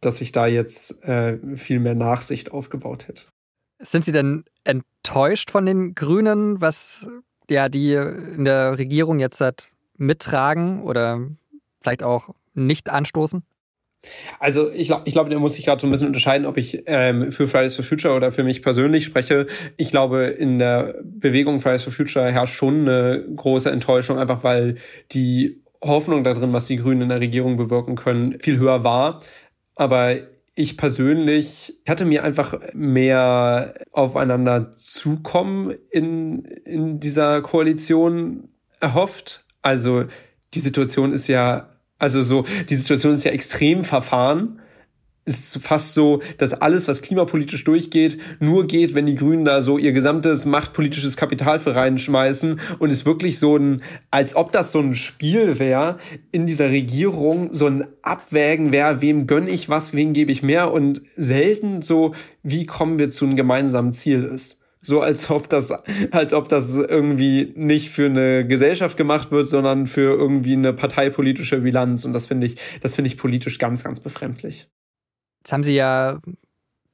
dass 0.00 0.20
ich 0.20 0.30
da 0.30 0.46
jetzt 0.46 1.02
äh, 1.02 1.38
viel 1.56 1.80
mehr 1.80 1.96
Nachsicht 1.96 2.52
aufgebaut 2.52 3.08
hätte. 3.08 3.24
Sind 3.80 4.04
Sie 4.04 4.12
denn 4.12 4.44
enttäuscht 4.62 5.50
von 5.50 5.66
den 5.66 5.96
Grünen, 5.96 6.60
was 6.60 7.08
ja, 7.50 7.68
die 7.68 7.92
in 7.92 8.44
der 8.44 8.78
Regierung 8.78 9.18
jetzt 9.18 9.40
halt 9.40 9.68
mittragen 9.96 10.82
oder 10.82 11.20
vielleicht 11.80 12.02
auch 12.02 12.30
nicht 12.54 12.90
anstoßen? 12.90 13.42
Also 14.38 14.70
ich, 14.70 14.92
ich 15.04 15.14
glaube, 15.14 15.30
da 15.30 15.38
muss 15.38 15.58
ich 15.58 15.64
gerade 15.64 15.80
so 15.80 15.86
ein 15.86 15.90
bisschen 15.90 16.08
unterscheiden, 16.08 16.46
ob 16.46 16.56
ich 16.56 16.82
ähm, 16.86 17.32
für 17.32 17.48
Fridays 17.48 17.76
for 17.76 17.84
Future 17.84 18.14
oder 18.14 18.32
für 18.32 18.44
mich 18.44 18.62
persönlich 18.62 19.04
spreche. 19.04 19.46
Ich 19.76 19.90
glaube, 19.90 20.24
in 20.24 20.58
der 20.58 20.96
Bewegung 21.02 21.60
Fridays 21.60 21.84
for 21.84 21.92
Future 21.92 22.30
herrscht 22.30 22.54
schon 22.54 22.80
eine 22.80 23.24
große 23.34 23.70
Enttäuschung, 23.70 24.18
einfach 24.18 24.44
weil 24.44 24.76
die 25.12 25.62
Hoffnung 25.82 26.24
darin, 26.24 26.52
was 26.52 26.66
die 26.66 26.76
Grünen 26.76 27.02
in 27.02 27.08
der 27.08 27.20
Regierung 27.20 27.56
bewirken 27.56 27.96
können, 27.96 28.38
viel 28.40 28.58
höher 28.58 28.84
war. 28.84 29.20
Aber 29.74 30.16
ich 30.54 30.76
persönlich 30.76 31.74
hatte 31.88 32.04
mir 32.04 32.22
einfach 32.22 32.58
mehr 32.74 33.74
aufeinander 33.92 34.76
zukommen 34.76 35.74
in, 35.90 36.44
in 36.64 37.00
dieser 37.00 37.42
Koalition 37.42 38.48
erhofft. 38.80 39.44
Also 39.62 40.04
die 40.54 40.60
Situation 40.60 41.12
ist 41.12 41.26
ja, 41.26 41.70
also 41.98 42.22
so, 42.22 42.44
die 42.68 42.76
Situation 42.76 43.12
ist 43.14 43.24
ja 43.24 43.32
extrem 43.32 43.84
verfahren 43.84 44.60
ist 45.24 45.58
fast 45.62 45.94
so, 45.94 46.20
dass 46.38 46.52
alles, 46.52 46.86
was 46.86 47.02
klimapolitisch 47.02 47.64
durchgeht, 47.64 48.18
nur 48.40 48.66
geht, 48.66 48.94
wenn 48.94 49.06
die 49.06 49.14
Grünen 49.14 49.44
da 49.44 49.62
so 49.62 49.78
ihr 49.78 49.92
gesamtes 49.92 50.44
machtpolitisches 50.44 51.16
Kapital 51.16 51.58
für 51.58 51.74
reinschmeißen 51.74 52.60
und 52.78 52.90
es 52.90 53.06
wirklich 53.06 53.38
so 53.38 53.56
ein, 53.56 53.82
als 54.10 54.36
ob 54.36 54.52
das 54.52 54.72
so 54.72 54.80
ein 54.80 54.94
Spiel 54.94 55.58
wäre, 55.58 55.96
in 56.30 56.46
dieser 56.46 56.70
Regierung 56.70 57.52
so 57.52 57.66
ein 57.66 57.86
Abwägen 58.02 58.72
wäre, 58.72 59.00
wem 59.00 59.26
gönne 59.26 59.50
ich 59.50 59.68
was, 59.68 59.94
wem 59.94 60.12
gebe 60.12 60.30
ich 60.30 60.42
mehr 60.42 60.72
und 60.72 61.02
selten 61.16 61.80
so, 61.80 62.14
wie 62.42 62.66
kommen 62.66 62.98
wir 62.98 63.10
zu 63.10 63.24
einem 63.24 63.36
gemeinsamen 63.36 63.92
Ziel 63.92 64.24
ist. 64.24 64.60
So 64.86 65.00
als 65.00 65.30
ob 65.30 65.48
das, 65.48 65.72
als 66.10 66.34
ob 66.34 66.50
das 66.50 66.76
irgendwie 66.76 67.54
nicht 67.56 67.88
für 67.88 68.04
eine 68.04 68.46
Gesellschaft 68.46 68.98
gemacht 68.98 69.30
wird, 69.30 69.48
sondern 69.48 69.86
für 69.86 70.14
irgendwie 70.14 70.52
eine 70.52 70.74
parteipolitische 70.74 71.60
Bilanz. 71.60 72.04
Und 72.04 72.12
das 72.12 72.26
finde 72.26 72.46
ich, 72.46 72.56
das 72.82 72.94
finde 72.94 73.08
ich 73.08 73.16
politisch 73.16 73.58
ganz, 73.58 73.82
ganz 73.82 74.00
befremdlich. 74.00 74.68
Jetzt 75.44 75.52
haben 75.52 75.62
Sie 75.62 75.74
ja 75.74 76.20
ein 76.26 76.38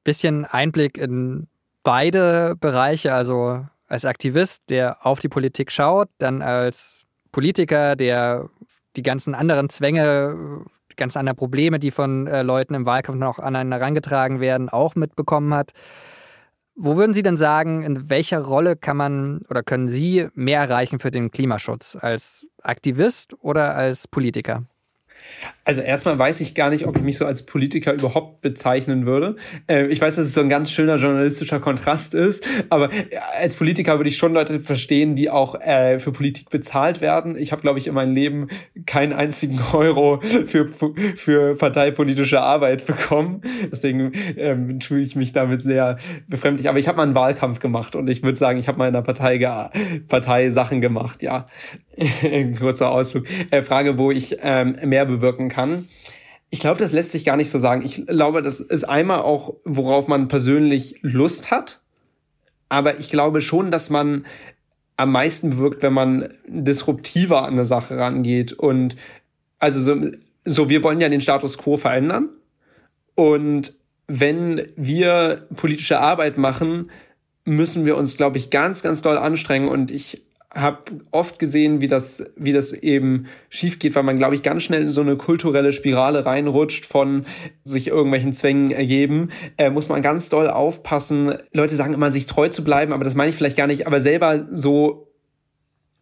bisschen 0.02 0.44
Einblick 0.44 0.98
in 0.98 1.46
beide 1.84 2.56
Bereiche, 2.56 3.14
also 3.14 3.64
als 3.86 4.04
Aktivist, 4.04 4.64
der 4.70 5.06
auf 5.06 5.20
die 5.20 5.28
Politik 5.28 5.70
schaut, 5.70 6.08
dann 6.18 6.42
als 6.42 7.02
Politiker, 7.30 7.94
der 7.94 8.50
die 8.96 9.04
ganzen 9.04 9.36
anderen 9.36 9.68
Zwänge, 9.68 10.64
die 10.90 10.96
ganzen 10.96 11.18
anderen 11.18 11.36
Probleme, 11.36 11.78
die 11.78 11.92
von 11.92 12.26
äh, 12.26 12.42
Leuten 12.42 12.74
im 12.74 12.86
Wahlkampf 12.86 13.20
noch 13.20 13.38
an 13.38 13.54
einen 13.54 13.70
herangetragen 13.70 14.40
werden, 14.40 14.68
auch 14.68 14.96
mitbekommen 14.96 15.54
hat. 15.54 15.70
Wo 16.74 16.96
würden 16.96 17.14
Sie 17.14 17.22
denn 17.22 17.36
sagen, 17.36 17.82
in 17.82 18.10
welcher 18.10 18.40
Rolle 18.40 18.74
kann 18.74 18.96
man 18.96 19.42
oder 19.48 19.62
können 19.62 19.86
Sie 19.86 20.26
mehr 20.34 20.60
erreichen 20.60 20.98
für 20.98 21.12
den 21.12 21.30
Klimaschutz? 21.30 21.96
Als 22.00 22.44
Aktivist 22.64 23.36
oder 23.42 23.76
als 23.76 24.08
Politiker? 24.08 24.64
Also 25.70 25.82
erstmal 25.82 26.18
weiß 26.18 26.40
ich 26.40 26.56
gar 26.56 26.68
nicht, 26.68 26.88
ob 26.88 26.96
ich 26.96 27.04
mich 27.04 27.16
so 27.16 27.26
als 27.26 27.44
Politiker 27.44 27.92
überhaupt 27.92 28.40
bezeichnen 28.40 29.06
würde. 29.06 29.36
Äh, 29.68 29.86
ich 29.86 30.00
weiß, 30.00 30.16
dass 30.16 30.26
es 30.26 30.34
so 30.34 30.40
ein 30.40 30.48
ganz 30.48 30.72
schöner 30.72 30.96
journalistischer 30.96 31.60
Kontrast 31.60 32.12
ist, 32.12 32.44
aber 32.70 32.90
als 33.38 33.54
Politiker 33.54 33.96
würde 33.96 34.08
ich 34.08 34.16
schon 34.16 34.32
Leute 34.32 34.58
verstehen, 34.58 35.14
die 35.14 35.30
auch 35.30 35.54
äh, 35.60 36.00
für 36.00 36.10
Politik 36.10 36.50
bezahlt 36.50 37.00
werden. 37.00 37.36
Ich 37.38 37.52
habe, 37.52 37.62
glaube 37.62 37.78
ich, 37.78 37.86
in 37.86 37.94
meinem 37.94 38.16
Leben 38.16 38.48
keinen 38.84 39.12
einzigen 39.12 39.60
Euro 39.72 40.20
für, 40.20 40.70
für 41.14 41.54
parteipolitische 41.54 42.40
Arbeit 42.40 42.84
bekommen. 42.84 43.42
Deswegen 43.70 44.10
ähm, 44.36 44.80
ich 44.90 45.14
mich 45.14 45.32
damit 45.32 45.62
sehr 45.62 45.98
befremdlich. 46.26 46.68
Aber 46.68 46.80
ich 46.80 46.88
habe 46.88 46.96
mal 46.96 47.04
einen 47.04 47.14
Wahlkampf 47.14 47.60
gemacht 47.60 47.94
und 47.94 48.10
ich 48.10 48.24
würde 48.24 48.36
sagen, 48.36 48.58
ich 48.58 48.66
habe 48.66 48.76
mal 48.76 48.88
in 48.88 48.94
der 48.94 49.02
Partei, 49.02 49.38
Partei 50.08 50.50
Sachen 50.50 50.80
gemacht, 50.80 51.22
ja. 51.22 51.46
Kurzer 52.58 52.90
Ausflug. 52.90 53.26
Äh, 53.50 53.62
Frage, 53.62 53.98
wo 53.98 54.10
ich 54.10 54.36
ähm, 54.42 54.76
mehr 54.84 55.04
bewirken 55.04 55.48
kann. 55.48 55.59
Ich 56.50 56.60
glaube, 56.60 56.80
das 56.80 56.92
lässt 56.92 57.12
sich 57.12 57.24
gar 57.24 57.36
nicht 57.36 57.50
so 57.50 57.58
sagen. 57.58 57.82
Ich 57.84 58.06
glaube, 58.06 58.42
das 58.42 58.60
ist 58.60 58.84
einmal 58.84 59.20
auch, 59.20 59.54
worauf 59.64 60.08
man 60.08 60.28
persönlich 60.28 60.98
Lust 61.02 61.50
hat. 61.50 61.80
Aber 62.68 62.98
ich 62.98 63.10
glaube 63.10 63.40
schon, 63.40 63.70
dass 63.70 63.90
man 63.90 64.24
am 64.96 65.12
meisten 65.12 65.50
bewirkt, 65.50 65.82
wenn 65.82 65.92
man 65.92 66.28
disruptiver 66.46 67.44
an 67.44 67.54
eine 67.54 67.64
Sache 67.64 67.96
rangeht. 67.96 68.52
Und 68.52 68.96
also 69.58 69.80
so, 69.82 70.10
so 70.44 70.68
wir 70.68 70.82
wollen 70.82 71.00
ja 71.00 71.08
den 71.08 71.20
Status 71.20 71.56
quo 71.56 71.76
verändern. 71.76 72.30
Und 73.14 73.74
wenn 74.08 74.68
wir 74.76 75.46
politische 75.56 76.00
Arbeit 76.00 76.36
machen, 76.36 76.90
müssen 77.44 77.86
wir 77.86 77.96
uns, 77.96 78.16
glaube 78.16 78.38
ich, 78.38 78.50
ganz, 78.50 78.82
ganz 78.82 79.02
doll 79.02 79.16
anstrengen. 79.16 79.68
Und 79.68 79.90
ich 79.90 80.22
habe 80.52 80.78
oft 81.12 81.38
gesehen, 81.38 81.80
wie 81.80 81.86
das, 81.86 82.24
wie 82.36 82.52
das 82.52 82.72
eben 82.72 83.26
schief 83.48 83.78
geht, 83.78 83.94
weil 83.94 84.02
man, 84.02 84.16
glaube 84.16 84.34
ich, 84.34 84.42
ganz 84.42 84.64
schnell 84.64 84.82
in 84.82 84.92
so 84.92 85.00
eine 85.00 85.16
kulturelle 85.16 85.70
Spirale 85.72 86.26
reinrutscht 86.26 86.86
von 86.86 87.24
sich 87.62 87.88
irgendwelchen 87.88 88.32
Zwängen 88.32 88.72
ergeben. 88.72 89.30
Äh, 89.56 89.70
muss 89.70 89.88
man 89.88 90.02
ganz 90.02 90.28
doll 90.28 90.50
aufpassen. 90.50 91.34
Leute 91.52 91.76
sagen 91.76 91.94
immer, 91.94 92.10
sich 92.10 92.26
treu 92.26 92.48
zu 92.48 92.64
bleiben, 92.64 92.92
aber 92.92 93.04
das 93.04 93.14
meine 93.14 93.30
ich 93.30 93.36
vielleicht 93.36 93.56
gar 93.56 93.68
nicht, 93.68 93.86
aber 93.86 94.00
selber 94.00 94.46
so 94.50 95.06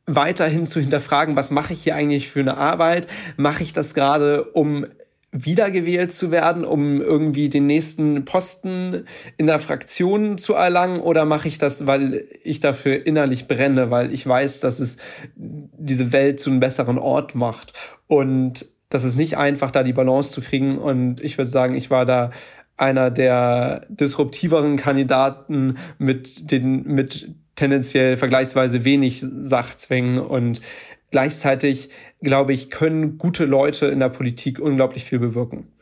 weiterhin 0.06 0.66
zu 0.66 0.80
hinterfragen, 0.80 1.36
was 1.36 1.50
mache 1.50 1.74
ich 1.74 1.82
hier 1.82 1.94
eigentlich 1.94 2.30
für 2.30 2.40
eine 2.40 2.56
Arbeit? 2.56 3.06
Mache 3.36 3.62
ich 3.62 3.74
das 3.74 3.92
gerade, 3.92 4.44
um 4.44 4.86
wiedergewählt 5.30 6.12
zu 6.12 6.30
werden, 6.30 6.64
um 6.64 7.02
irgendwie 7.02 7.48
den 7.48 7.66
nächsten 7.66 8.24
Posten 8.24 9.04
in 9.36 9.46
der 9.46 9.58
Fraktion 9.58 10.38
zu 10.38 10.54
erlangen? 10.54 11.00
Oder 11.00 11.24
mache 11.24 11.48
ich 11.48 11.58
das, 11.58 11.86
weil 11.86 12.26
ich 12.42 12.60
dafür 12.60 13.06
innerlich 13.06 13.46
brenne, 13.46 13.90
weil 13.90 14.12
ich 14.12 14.26
weiß, 14.26 14.60
dass 14.60 14.80
es 14.80 14.96
diese 15.36 16.12
Welt 16.12 16.40
zu 16.40 16.50
einem 16.50 16.60
besseren 16.60 16.98
Ort 16.98 17.34
macht? 17.34 17.72
Und 18.06 18.66
das 18.88 19.04
ist 19.04 19.16
nicht 19.16 19.36
einfach, 19.36 19.70
da 19.70 19.82
die 19.82 19.92
Balance 19.92 20.30
zu 20.30 20.40
kriegen. 20.40 20.78
Und 20.78 21.20
ich 21.20 21.36
würde 21.36 21.50
sagen, 21.50 21.74
ich 21.74 21.90
war 21.90 22.06
da 22.06 22.30
einer 22.78 23.10
der 23.10 23.86
disruptiveren 23.88 24.76
Kandidaten 24.76 25.76
mit 25.98 26.50
den, 26.50 26.84
mit 26.84 27.34
tendenziell 27.56 28.16
vergleichsweise 28.16 28.84
wenig 28.84 29.20
Sachzwängen 29.20 30.20
und 30.20 30.60
Gleichzeitig, 31.10 31.88
glaube 32.20 32.52
ich, 32.52 32.70
können 32.70 33.18
gute 33.18 33.44
Leute 33.44 33.86
in 33.86 34.00
der 34.00 34.10
Politik 34.10 34.58
unglaublich 34.58 35.04
viel 35.04 35.18
bewirken. 35.18 35.72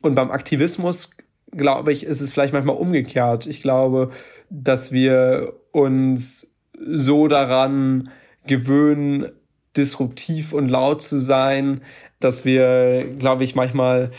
Und 0.00 0.14
beim 0.14 0.30
Aktivismus, 0.30 1.10
glaube 1.50 1.92
ich, 1.92 2.04
ist 2.04 2.20
es 2.20 2.32
vielleicht 2.32 2.52
manchmal 2.52 2.76
umgekehrt. 2.76 3.46
Ich 3.46 3.62
glaube, 3.62 4.10
dass 4.50 4.92
wir 4.92 5.54
uns 5.72 6.48
so 6.78 7.26
daran 7.26 8.10
gewöhnen, 8.46 9.32
disruptiv 9.76 10.52
und 10.52 10.68
laut 10.68 11.02
zu 11.02 11.18
sein, 11.18 11.82
dass 12.20 12.44
wir, 12.44 13.14
glaube 13.18 13.44
ich, 13.44 13.54
manchmal 13.54 14.10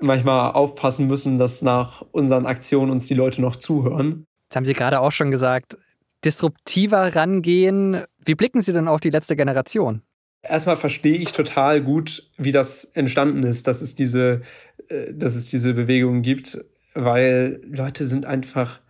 manchmal 0.00 0.52
aufpassen 0.52 1.06
müssen, 1.08 1.38
dass 1.38 1.62
nach 1.62 2.04
unseren 2.12 2.46
Aktionen 2.46 2.90
uns 2.90 3.06
die 3.06 3.14
Leute 3.14 3.40
noch 3.40 3.56
zuhören. 3.56 4.24
Jetzt 4.48 4.56
haben 4.56 4.64
Sie 4.64 4.74
gerade 4.74 5.00
auch 5.00 5.12
schon 5.12 5.30
gesagt, 5.30 5.76
disruptiver 6.24 7.14
rangehen. 7.14 8.04
Wie 8.28 8.34
blicken 8.34 8.60
Sie 8.60 8.74
denn 8.74 8.88
auf 8.88 9.00
die 9.00 9.08
letzte 9.08 9.36
Generation? 9.36 10.02
Erstmal 10.42 10.76
verstehe 10.76 11.16
ich 11.16 11.32
total 11.32 11.80
gut, 11.80 12.30
wie 12.36 12.52
das 12.52 12.84
entstanden 12.84 13.42
ist, 13.42 13.66
dass 13.66 13.80
es 13.80 13.94
diese, 13.94 14.42
äh, 14.88 15.14
dass 15.14 15.34
es 15.34 15.48
diese 15.48 15.72
Bewegung 15.72 16.20
gibt, 16.20 16.62
weil 16.92 17.62
Leute 17.64 18.06
sind 18.06 18.26
einfach 18.26 18.80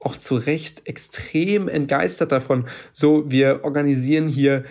auch 0.00 0.16
zu 0.16 0.34
Recht 0.34 0.88
extrem 0.88 1.68
entgeistert 1.68 2.32
davon. 2.32 2.66
So, 2.92 3.30
wir 3.30 3.60
organisieren 3.62 4.26
hier 4.26 4.64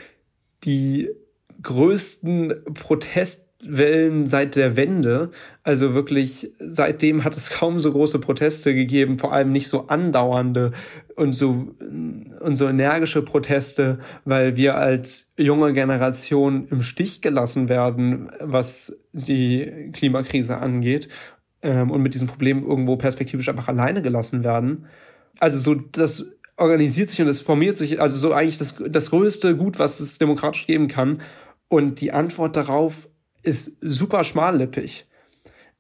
die 0.65 1.10
größten 1.62 2.73
Protest 2.73 3.48
Wellen 3.61 4.25
seit 4.27 4.55
der 4.55 4.75
Wende. 4.75 5.31
Also 5.63 5.93
wirklich, 5.93 6.51
seitdem 6.59 7.23
hat 7.23 7.35
es 7.35 7.49
kaum 7.51 7.79
so 7.79 7.91
große 7.91 8.19
Proteste 8.19 8.73
gegeben, 8.73 9.19
vor 9.19 9.33
allem 9.33 9.51
nicht 9.51 9.67
so 9.67 9.87
andauernde 9.87 10.71
und 11.15 11.33
so, 11.33 11.75
und 11.79 12.55
so 12.55 12.67
energische 12.67 13.21
Proteste, 13.21 13.99
weil 14.23 14.55
wir 14.55 14.75
als 14.75 15.27
junge 15.37 15.73
Generation 15.73 16.67
im 16.69 16.81
Stich 16.81 17.21
gelassen 17.21 17.67
werden, 17.67 18.31
was 18.39 18.97
die 19.11 19.89
Klimakrise 19.93 20.57
angeht 20.57 21.09
ähm, 21.61 21.91
und 21.91 22.01
mit 22.01 22.13
diesem 22.13 22.27
Problem 22.27 22.65
irgendwo 22.65 22.95
perspektivisch 22.95 23.49
einfach 23.49 23.67
alleine 23.67 24.01
gelassen 24.01 24.43
werden. 24.43 24.85
Also 25.39 25.59
so, 25.59 25.75
das 25.75 26.25
organisiert 26.55 27.09
sich 27.09 27.21
und 27.21 27.27
es 27.27 27.41
formiert 27.41 27.77
sich, 27.77 28.01
also 28.01 28.17
so 28.17 28.33
eigentlich 28.33 28.57
das, 28.57 28.75
das 28.89 29.09
größte 29.09 29.55
Gut, 29.55 29.79
was 29.79 29.99
es 29.99 30.17
demokratisch 30.17 30.67
geben 30.67 30.87
kann. 30.87 31.21
Und 31.67 32.01
die 32.01 32.11
Antwort 32.11 32.55
darauf 32.55 33.07
ist 33.43 33.78
super 33.82 34.23
schmallippig. 34.23 35.08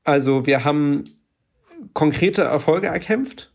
Also 0.03 0.45
wir 0.45 0.63
haben 0.63 1.03
konkrete 1.93 2.43
Erfolge 2.43 2.87
erkämpft 2.87 3.51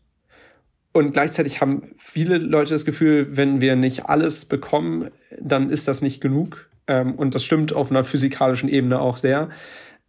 und 0.95 1.11
gleichzeitig 1.11 1.59
haben 1.59 1.93
viele 1.97 2.37
Leute 2.37 2.73
das 2.73 2.85
Gefühl, 2.85 3.35
wenn 3.35 3.59
wir 3.59 3.75
nicht 3.75 4.05
alles 4.05 4.45
bekommen, 4.45 5.11
dann 5.39 5.69
ist 5.69 5.87
das 5.87 6.01
nicht 6.01 6.21
genug. 6.21 6.69
Ähm, 6.87 7.15
und 7.15 7.35
das 7.35 7.43
stimmt 7.43 7.73
auf 7.73 7.91
einer 7.91 8.03
physikalischen 8.03 8.69
Ebene 8.69 9.01
auch 9.01 9.17
sehr. 9.17 9.49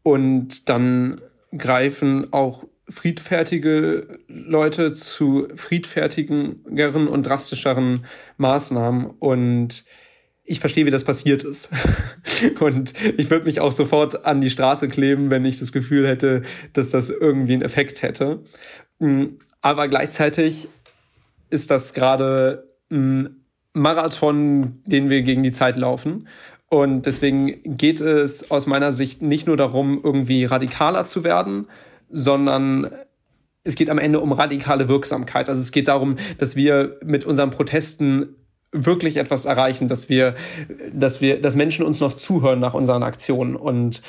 Und 0.02 0.68
dann 0.68 1.20
greifen 1.56 2.32
auch 2.32 2.64
friedfertige 2.88 4.20
Leute 4.28 4.92
zu 4.92 5.48
friedfertigeren 5.56 7.08
und 7.08 7.24
drastischeren 7.24 8.06
Maßnahmen. 8.36 9.06
Und 9.06 9.84
ich 10.46 10.60
verstehe, 10.60 10.86
wie 10.86 10.90
das 10.90 11.04
passiert 11.04 11.42
ist. 11.42 11.70
Und 12.60 12.94
ich 13.16 13.30
würde 13.30 13.44
mich 13.44 13.60
auch 13.60 13.72
sofort 13.72 14.24
an 14.24 14.40
die 14.40 14.50
Straße 14.50 14.88
kleben, 14.88 15.28
wenn 15.28 15.44
ich 15.44 15.58
das 15.58 15.72
Gefühl 15.72 16.06
hätte, 16.06 16.42
dass 16.72 16.90
das 16.90 17.10
irgendwie 17.10 17.54
einen 17.54 17.62
Effekt 17.62 18.02
hätte. 18.02 18.40
Mm, 19.00 19.24
aber 19.60 19.88
gleichzeitig 19.88 20.68
ist 21.50 21.70
das 21.70 21.92
gerade 21.92 22.68
ein 22.90 23.44
Marathon, 23.72 24.80
den 24.86 25.10
wir 25.10 25.22
gegen 25.22 25.42
die 25.42 25.52
Zeit 25.52 25.76
laufen. 25.76 26.28
Und 26.68 27.06
deswegen 27.06 27.76
geht 27.76 28.00
es 28.00 28.50
aus 28.50 28.66
meiner 28.66 28.92
Sicht 28.92 29.22
nicht 29.22 29.46
nur 29.46 29.56
darum, 29.56 30.00
irgendwie 30.02 30.44
radikaler 30.44 31.06
zu 31.06 31.24
werden, 31.24 31.66
sondern 32.10 32.90
es 33.64 33.74
geht 33.74 33.90
am 33.90 33.98
Ende 33.98 34.20
um 34.20 34.32
radikale 34.32 34.88
Wirksamkeit. 34.88 35.48
Also 35.48 35.60
es 35.60 35.72
geht 35.72 35.88
darum, 35.88 36.16
dass 36.38 36.54
wir 36.56 36.98
mit 37.04 37.24
unseren 37.24 37.50
Protesten 37.50 38.36
wirklich 38.84 39.16
etwas 39.16 39.44
erreichen, 39.44 39.88
dass 39.88 40.08
wir, 40.08 40.34
dass 40.92 41.20
wir, 41.20 41.40
dass 41.40 41.56
Menschen 41.56 41.84
uns 41.84 42.00
noch 42.00 42.12
zuhören 42.12 42.60
nach 42.60 42.74
unseren 42.74 43.02
Aktionen 43.02 43.56
und 43.56 44.02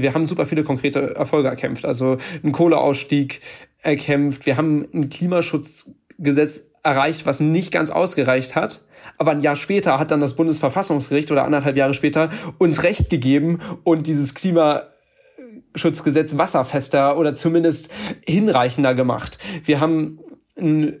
wir 0.00 0.14
haben 0.14 0.28
super 0.28 0.46
viele 0.46 0.62
konkrete 0.62 1.16
Erfolge 1.16 1.48
erkämpft. 1.48 1.84
Also 1.84 2.18
einen 2.42 2.52
Kohleausstieg 2.52 3.40
erkämpft. 3.82 4.46
Wir 4.46 4.56
haben 4.56 4.86
ein 4.94 5.08
Klimaschutzgesetz 5.08 6.62
erreicht, 6.84 7.26
was 7.26 7.40
nicht 7.40 7.72
ganz 7.72 7.90
ausgereicht 7.90 8.54
hat. 8.54 8.84
Aber 9.16 9.32
ein 9.32 9.42
Jahr 9.42 9.56
später 9.56 9.98
hat 9.98 10.12
dann 10.12 10.20
das 10.20 10.36
Bundesverfassungsgericht 10.36 11.32
oder 11.32 11.44
anderthalb 11.44 11.76
Jahre 11.76 11.94
später 11.94 12.30
uns 12.58 12.84
Recht 12.84 13.10
gegeben 13.10 13.58
und 13.82 14.06
dieses 14.06 14.34
Klimaschutzgesetz 14.34 16.36
wasserfester 16.36 17.18
oder 17.18 17.34
zumindest 17.34 17.90
hinreichender 18.24 18.94
gemacht. 18.94 19.38
Wir 19.64 19.80
haben 19.80 20.20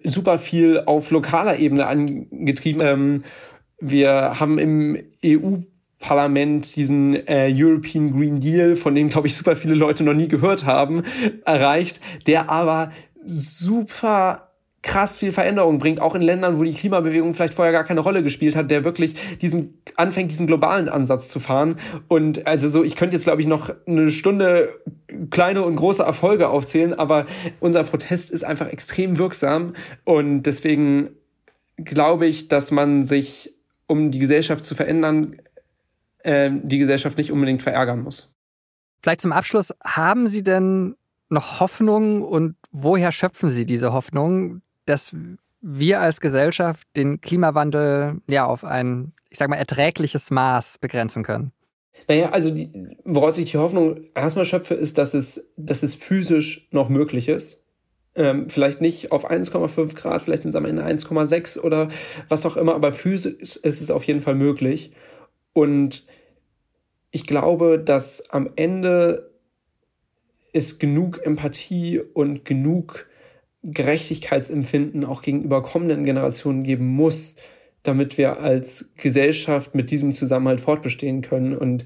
super 0.04 0.38
viel 0.38 0.82
auf 0.86 1.10
lokaler 1.10 1.58
Ebene 1.58 1.86
angetrieben. 1.86 2.80
Ähm, 2.80 3.24
wir 3.80 4.40
haben 4.40 4.58
im 4.58 4.98
EU-Parlament 5.24 6.76
diesen 6.76 7.14
äh, 7.26 7.52
European 7.52 8.12
Green 8.12 8.40
Deal, 8.40 8.76
von 8.76 8.94
dem, 8.94 9.08
glaube 9.08 9.26
ich, 9.26 9.36
super 9.36 9.56
viele 9.56 9.74
Leute 9.74 10.04
noch 10.04 10.14
nie 10.14 10.28
gehört 10.28 10.64
haben, 10.64 11.02
erreicht, 11.44 12.00
der 12.26 12.50
aber 12.50 12.90
super 13.24 14.47
krass 14.82 15.18
viel 15.18 15.32
Veränderung 15.32 15.78
bringt, 15.78 16.00
auch 16.00 16.14
in 16.14 16.22
Ländern, 16.22 16.58
wo 16.58 16.62
die 16.62 16.72
Klimabewegung 16.72 17.34
vielleicht 17.34 17.54
vorher 17.54 17.72
gar 17.72 17.84
keine 17.84 18.00
Rolle 18.00 18.22
gespielt 18.22 18.54
hat, 18.54 18.70
der 18.70 18.84
wirklich 18.84 19.14
diesen 19.38 19.82
anfängt, 19.96 20.30
diesen 20.30 20.46
globalen 20.46 20.88
Ansatz 20.88 21.28
zu 21.28 21.40
fahren. 21.40 21.76
Und 22.06 22.46
also 22.46 22.68
so, 22.68 22.84
ich 22.84 22.94
könnte 22.94 23.16
jetzt, 23.16 23.24
glaube 23.24 23.40
ich, 23.40 23.48
noch 23.48 23.74
eine 23.86 24.10
Stunde 24.10 24.68
kleine 25.30 25.62
und 25.62 25.76
große 25.76 26.02
Erfolge 26.02 26.48
aufzählen, 26.48 26.94
aber 26.94 27.26
unser 27.60 27.82
Protest 27.84 28.30
ist 28.30 28.44
einfach 28.44 28.68
extrem 28.68 29.18
wirksam 29.18 29.74
und 30.04 30.44
deswegen 30.44 31.10
glaube 31.76 32.26
ich, 32.26 32.48
dass 32.48 32.70
man 32.70 33.02
sich, 33.04 33.54
um 33.86 34.10
die 34.10 34.18
Gesellschaft 34.18 34.64
zu 34.64 34.74
verändern, 34.74 35.36
äh, 36.20 36.50
die 36.52 36.78
Gesellschaft 36.78 37.18
nicht 37.18 37.32
unbedingt 37.32 37.62
verärgern 37.62 38.00
muss. 38.00 38.32
Vielleicht 39.02 39.20
zum 39.20 39.32
Abschluss, 39.32 39.72
haben 39.84 40.26
Sie 40.26 40.42
denn 40.42 40.94
noch 41.30 41.60
Hoffnung 41.60 42.22
und 42.22 42.56
woher 42.70 43.12
schöpfen 43.12 43.50
Sie 43.50 43.66
diese 43.66 43.92
Hoffnung, 43.92 44.62
dass 44.88 45.14
wir 45.60 46.00
als 46.00 46.20
Gesellschaft 46.20 46.86
den 46.96 47.20
Klimawandel 47.20 48.20
ja 48.28 48.46
auf 48.46 48.64
ein, 48.64 49.12
ich 49.30 49.38
sag 49.38 49.48
mal, 49.48 49.56
erträgliches 49.56 50.30
Maß 50.30 50.78
begrenzen 50.78 51.22
können? 51.22 51.52
Naja, 52.06 52.30
also 52.30 52.50
die, 52.50 52.70
woraus 53.04 53.38
ich 53.38 53.50
die 53.50 53.58
Hoffnung 53.58 54.00
erstmal 54.14 54.44
schöpfe, 54.44 54.74
ist, 54.74 54.98
dass 54.98 55.14
es, 55.14 55.50
dass 55.56 55.82
es 55.82 55.94
physisch 55.94 56.68
noch 56.70 56.88
möglich 56.88 57.28
ist. 57.28 57.60
Ähm, 58.14 58.48
vielleicht 58.48 58.80
nicht 58.80 59.12
auf 59.12 59.28
1,5 59.30 59.94
Grad, 59.94 60.22
vielleicht 60.22 60.42
sind 60.42 60.54
am 60.54 60.64
Ende 60.64 60.84
1,6 60.84 61.58
oder 61.58 61.88
was 62.28 62.46
auch 62.46 62.56
immer, 62.56 62.74
aber 62.74 62.92
physisch 62.92 63.56
ist 63.56 63.80
es 63.80 63.90
auf 63.90 64.04
jeden 64.04 64.20
Fall 64.20 64.34
möglich. 64.34 64.92
Und 65.52 66.06
ich 67.10 67.26
glaube, 67.26 67.78
dass 67.78 68.30
am 68.30 68.50
Ende 68.56 69.30
es 70.52 70.78
genug 70.78 71.24
Empathie 71.24 72.00
und 72.00 72.44
genug 72.44 73.07
Gerechtigkeitsempfinden 73.62 75.04
auch 75.04 75.22
gegenüber 75.22 75.62
kommenden 75.62 76.04
Generationen 76.04 76.62
geben 76.62 76.86
muss, 76.86 77.36
damit 77.82 78.18
wir 78.18 78.40
als 78.40 78.90
Gesellschaft 78.96 79.74
mit 79.74 79.90
diesem 79.90 80.12
Zusammenhalt 80.12 80.60
fortbestehen 80.60 81.22
können. 81.22 81.56
Und 81.56 81.84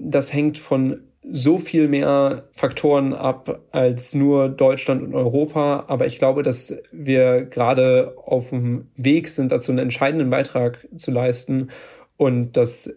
das 0.00 0.32
hängt 0.32 0.58
von 0.58 1.02
so 1.30 1.58
viel 1.58 1.88
mehr 1.88 2.48
Faktoren 2.52 3.12
ab 3.12 3.62
als 3.70 4.14
nur 4.14 4.48
Deutschland 4.48 5.02
und 5.02 5.14
Europa. 5.14 5.84
Aber 5.88 6.06
ich 6.06 6.18
glaube, 6.18 6.42
dass 6.42 6.76
wir 6.90 7.42
gerade 7.44 8.14
auf 8.24 8.50
dem 8.50 8.88
Weg 8.96 9.28
sind, 9.28 9.52
dazu 9.52 9.72
einen 9.72 9.80
entscheidenden 9.80 10.30
Beitrag 10.30 10.86
zu 10.96 11.10
leisten 11.10 11.68
und 12.16 12.56
dass, 12.56 12.90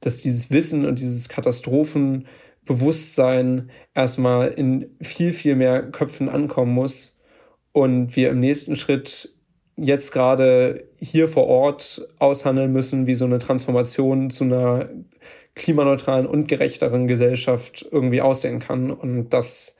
dass 0.00 0.18
dieses 0.18 0.50
Wissen 0.50 0.84
und 0.84 0.98
dieses 0.98 1.28
Katastrophenbewusstsein 2.64 3.70
erstmal 3.94 4.48
in 4.48 4.96
viel, 5.00 5.32
viel 5.32 5.56
mehr 5.56 5.82
Köpfen 5.82 6.28
ankommen 6.28 6.72
muss 6.72 7.18
und 7.72 8.16
wir 8.16 8.30
im 8.30 8.40
nächsten 8.40 8.76
Schritt 8.76 9.30
jetzt 9.76 10.12
gerade 10.12 10.88
hier 11.00 11.28
vor 11.28 11.46
Ort 11.46 12.06
aushandeln 12.18 12.72
müssen, 12.72 13.06
wie 13.06 13.14
so 13.14 13.24
eine 13.24 13.38
Transformation 13.38 14.30
zu 14.30 14.44
einer 14.44 14.88
klimaneutralen 15.54 16.26
und 16.26 16.48
gerechteren 16.48 17.06
Gesellschaft 17.06 17.86
irgendwie 17.90 18.20
aussehen 18.20 18.60
kann. 18.60 18.90
Und 18.90 19.30
das, 19.30 19.76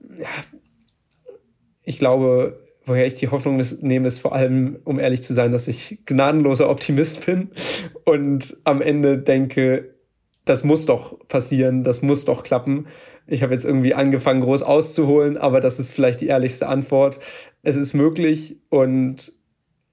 ja, 0.00 0.28
ich 1.82 1.98
glaube, 1.98 2.60
woher 2.86 3.06
ich 3.06 3.14
die 3.14 3.28
Hoffnung 3.28 3.62
nehme, 3.80 4.08
ist 4.08 4.18
vor 4.18 4.32
allem, 4.34 4.78
um 4.84 4.98
ehrlich 4.98 5.22
zu 5.22 5.32
sein, 5.32 5.52
dass 5.52 5.68
ich 5.68 6.00
gnadenloser 6.06 6.68
Optimist 6.68 7.24
bin 7.26 7.50
und 8.04 8.56
am 8.64 8.80
Ende 8.80 9.18
denke, 9.18 9.97
das 10.48 10.64
muss 10.64 10.86
doch 10.86 11.18
passieren, 11.28 11.84
das 11.84 12.02
muss 12.02 12.24
doch 12.24 12.42
klappen. 12.42 12.86
Ich 13.26 13.42
habe 13.42 13.52
jetzt 13.52 13.64
irgendwie 13.64 13.94
angefangen, 13.94 14.40
groß 14.40 14.62
auszuholen, 14.62 15.36
aber 15.36 15.60
das 15.60 15.78
ist 15.78 15.92
vielleicht 15.92 16.20
die 16.20 16.28
ehrlichste 16.28 16.68
Antwort. 16.68 17.20
Es 17.62 17.76
ist 17.76 17.92
möglich 17.92 18.56
und 18.70 19.32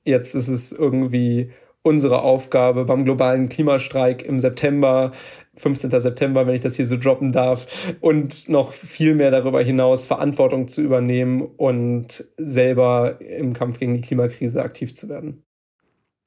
jetzt 0.06 0.36
ist 0.36 0.48
es 0.48 0.72
irgendwie 0.72 1.52
unsere 1.82 2.22
Aufgabe 2.22 2.86
beim 2.86 3.06
globalen 3.06 3.48
Klimastreik 3.48 4.24
im 4.24 4.40
September, 4.40 5.12
15. 5.58 5.92
September, 5.92 6.48
wenn 6.48 6.56
ich 6.56 6.62
das 6.62 6.76
hier 6.76 6.88
so 6.88 6.98
droppen 6.98 7.32
darf, 7.32 7.68
und 8.02 8.50
noch 8.50 8.74
viel 8.74 9.14
mehr 9.14 9.30
darüber 9.30 9.62
hinaus 9.62 10.06
Verantwortung 10.06 10.68
zu 10.68 10.82
übernehmen 10.82 11.42
und 11.42 12.26
selber 12.38 13.22
im 13.22 13.54
Kampf 13.54 13.80
gegen 13.80 13.94
die 13.94 14.02
Klimakrise 14.02 14.64
aktiv 14.64 14.96
zu 14.96 15.10
werden. 15.10 15.44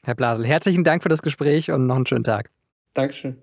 Herr 0.04 0.14
Blasel, 0.14 0.46
herzlichen 0.46 0.84
Dank 0.84 1.02
für 1.02 1.08
das 1.08 1.22
Gespräch 1.22 1.72
und 1.72 1.86
noch 1.86 1.96
einen 1.96 2.06
schönen 2.06 2.24
Tag. 2.24 2.50
Dankeschön. 2.94 3.38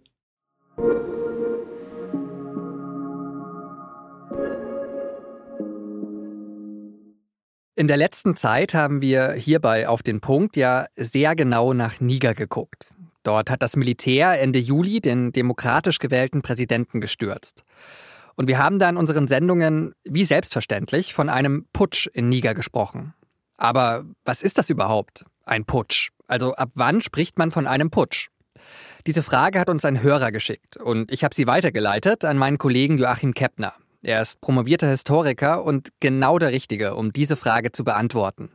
In 7.77 7.89
der 7.89 7.97
letzten 7.97 8.37
Zeit 8.37 8.73
haben 8.73 9.01
wir 9.01 9.33
hierbei 9.33 9.89
auf 9.89 10.01
den 10.01 10.21
Punkt 10.21 10.55
ja 10.55 10.85
sehr 10.95 11.35
genau 11.35 11.73
nach 11.73 11.99
Niger 11.99 12.33
geguckt. 12.33 12.89
Dort 13.23 13.49
hat 13.49 13.61
das 13.61 13.75
Militär 13.75 14.39
Ende 14.39 14.59
Juli 14.59 15.01
den 15.01 15.33
demokratisch 15.33 15.99
gewählten 15.99 16.41
Präsidenten 16.41 17.01
gestürzt. 17.01 17.65
Und 18.35 18.47
wir 18.47 18.59
haben 18.59 18.79
da 18.79 18.87
in 18.87 18.95
unseren 18.95 19.27
Sendungen, 19.27 19.93
wie 20.05 20.23
selbstverständlich, 20.23 21.13
von 21.13 21.27
einem 21.27 21.67
Putsch 21.73 22.07
in 22.07 22.29
Niger 22.29 22.53
gesprochen. 22.53 23.13
Aber 23.57 24.05
was 24.23 24.41
ist 24.41 24.57
das 24.57 24.69
überhaupt, 24.69 25.25
ein 25.43 25.65
Putsch? 25.65 26.11
Also 26.27 26.53
ab 26.55 26.69
wann 26.75 27.01
spricht 27.01 27.37
man 27.37 27.51
von 27.51 27.67
einem 27.67 27.91
Putsch? 27.91 28.29
Diese 29.05 29.21
Frage 29.21 29.59
hat 29.59 29.69
uns 29.69 29.83
ein 29.83 30.01
Hörer 30.01 30.31
geschickt 30.31 30.77
und 30.77 31.11
ich 31.11 31.25
habe 31.25 31.35
sie 31.35 31.45
weitergeleitet 31.45 32.23
an 32.23 32.37
meinen 32.37 32.57
Kollegen 32.57 32.97
Joachim 32.97 33.33
Keppner. 33.33 33.73
Er 34.05 34.21
ist 34.21 34.39
promovierter 34.39 34.87
Historiker 34.87 35.63
und 35.63 35.89
genau 35.99 36.37
der 36.37 36.51
Richtige, 36.51 36.93
um 36.93 37.11
diese 37.11 37.35
Frage 37.35 37.71
zu 37.71 37.83
beantworten. 37.83 38.51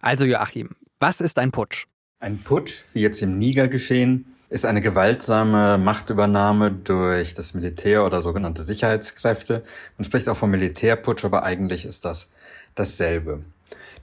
Also 0.00 0.24
Joachim, 0.24 0.70
was 0.98 1.20
ist 1.20 1.38
ein 1.38 1.52
Putsch? 1.52 1.86
Ein 2.18 2.38
Putsch, 2.38 2.82
wie 2.92 3.02
jetzt 3.02 3.22
im 3.22 3.38
Niger 3.38 3.68
geschehen, 3.68 4.34
ist 4.48 4.66
eine 4.66 4.80
gewaltsame 4.80 5.78
Machtübernahme 5.78 6.72
durch 6.72 7.34
das 7.34 7.54
Militär 7.54 8.04
oder 8.04 8.20
sogenannte 8.20 8.64
Sicherheitskräfte. 8.64 9.62
Man 9.96 10.04
spricht 10.04 10.28
auch 10.28 10.36
vom 10.36 10.50
Militärputsch, 10.50 11.24
aber 11.24 11.44
eigentlich 11.44 11.84
ist 11.84 12.04
das 12.04 12.32
dasselbe. 12.74 13.42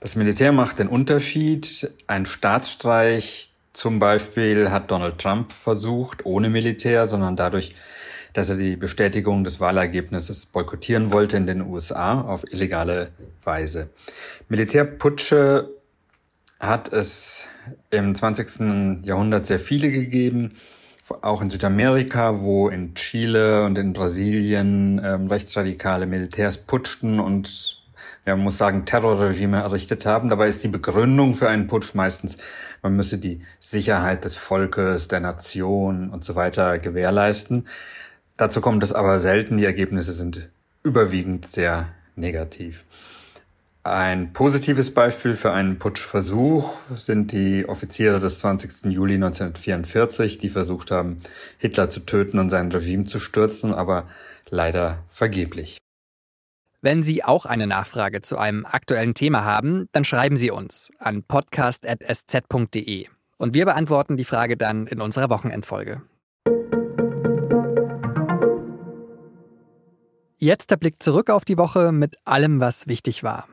Das 0.00 0.16
Militär 0.16 0.52
macht 0.52 0.78
den 0.78 0.88
Unterschied. 0.88 1.92
Ein 2.06 2.24
Staatsstreich 2.24 3.50
zum 3.74 3.98
Beispiel 3.98 4.70
hat 4.70 4.90
Donald 4.90 5.18
Trump 5.18 5.52
versucht, 5.52 6.24
ohne 6.24 6.48
Militär, 6.48 7.08
sondern 7.08 7.36
dadurch, 7.36 7.74
dass 8.38 8.50
er 8.50 8.56
die 8.56 8.76
Bestätigung 8.76 9.42
des 9.42 9.58
Wahlergebnisses 9.58 10.46
boykottieren 10.46 11.12
wollte 11.12 11.36
in 11.36 11.46
den 11.46 11.60
USA 11.60 12.20
auf 12.20 12.44
illegale 12.52 13.10
Weise. 13.42 13.90
Militärputsche 14.48 15.68
hat 16.60 16.92
es 16.92 17.46
im 17.90 18.14
20. 18.14 19.04
Jahrhundert 19.04 19.44
sehr 19.44 19.58
viele 19.58 19.90
gegeben, 19.90 20.52
auch 21.20 21.42
in 21.42 21.50
Südamerika, 21.50 22.40
wo 22.40 22.68
in 22.68 22.94
Chile 22.94 23.64
und 23.64 23.76
in 23.76 23.92
Brasilien 23.92 25.00
ähm, 25.04 25.26
rechtsradikale 25.26 26.06
Militärs 26.06 26.58
putschten 26.58 27.18
und 27.18 27.82
ja, 28.24 28.36
man 28.36 28.44
muss 28.44 28.58
sagen, 28.58 28.84
Terrorregime 28.84 29.56
errichtet 29.56 30.06
haben. 30.06 30.28
Dabei 30.28 30.48
ist 30.48 30.62
die 30.62 30.68
Begründung 30.68 31.34
für 31.34 31.48
einen 31.48 31.66
Putsch 31.66 31.94
meistens, 31.94 32.38
man 32.82 32.94
müsse 32.94 33.18
die 33.18 33.40
Sicherheit 33.58 34.24
des 34.24 34.36
Volkes, 34.36 35.08
der 35.08 35.18
Nation 35.18 36.10
und 36.10 36.24
so 36.24 36.36
weiter 36.36 36.78
gewährleisten. 36.78 37.66
Dazu 38.38 38.60
kommt 38.60 38.84
es 38.84 38.92
aber 38.92 39.18
selten. 39.18 39.56
Die 39.56 39.64
Ergebnisse 39.64 40.12
sind 40.12 40.48
überwiegend 40.84 41.46
sehr 41.46 41.88
negativ. 42.14 42.84
Ein 43.82 44.32
positives 44.32 44.92
Beispiel 44.94 45.34
für 45.34 45.52
einen 45.52 45.78
Putschversuch 45.78 46.74
sind 46.94 47.32
die 47.32 47.68
Offiziere 47.68 48.20
des 48.20 48.38
20. 48.38 48.92
Juli 48.92 49.14
1944, 49.14 50.38
die 50.38 50.50
versucht 50.50 50.90
haben, 50.90 51.20
Hitler 51.58 51.88
zu 51.88 52.00
töten 52.00 52.38
und 52.38 52.50
sein 52.50 52.70
Regime 52.70 53.06
zu 53.06 53.18
stürzen, 53.18 53.74
aber 53.74 54.06
leider 54.50 55.04
vergeblich. 55.08 55.78
Wenn 56.80 57.02
Sie 57.02 57.24
auch 57.24 57.44
eine 57.44 57.66
Nachfrage 57.66 58.20
zu 58.20 58.38
einem 58.38 58.64
aktuellen 58.66 59.14
Thema 59.14 59.44
haben, 59.44 59.88
dann 59.90 60.04
schreiben 60.04 60.36
Sie 60.36 60.52
uns 60.52 60.92
an 61.00 61.24
podcast.sz.de 61.24 63.06
und 63.36 63.54
wir 63.54 63.64
beantworten 63.64 64.16
die 64.16 64.24
Frage 64.24 64.56
dann 64.56 64.86
in 64.86 65.00
unserer 65.00 65.28
Wochenendfolge. 65.28 66.02
Jetzt 70.40 70.70
der 70.70 70.76
Blick 70.76 71.02
zurück 71.02 71.30
auf 71.30 71.44
die 71.44 71.58
Woche 71.58 71.90
mit 71.90 72.14
allem, 72.24 72.60
was 72.60 72.86
wichtig 72.86 73.24
war. 73.24 73.48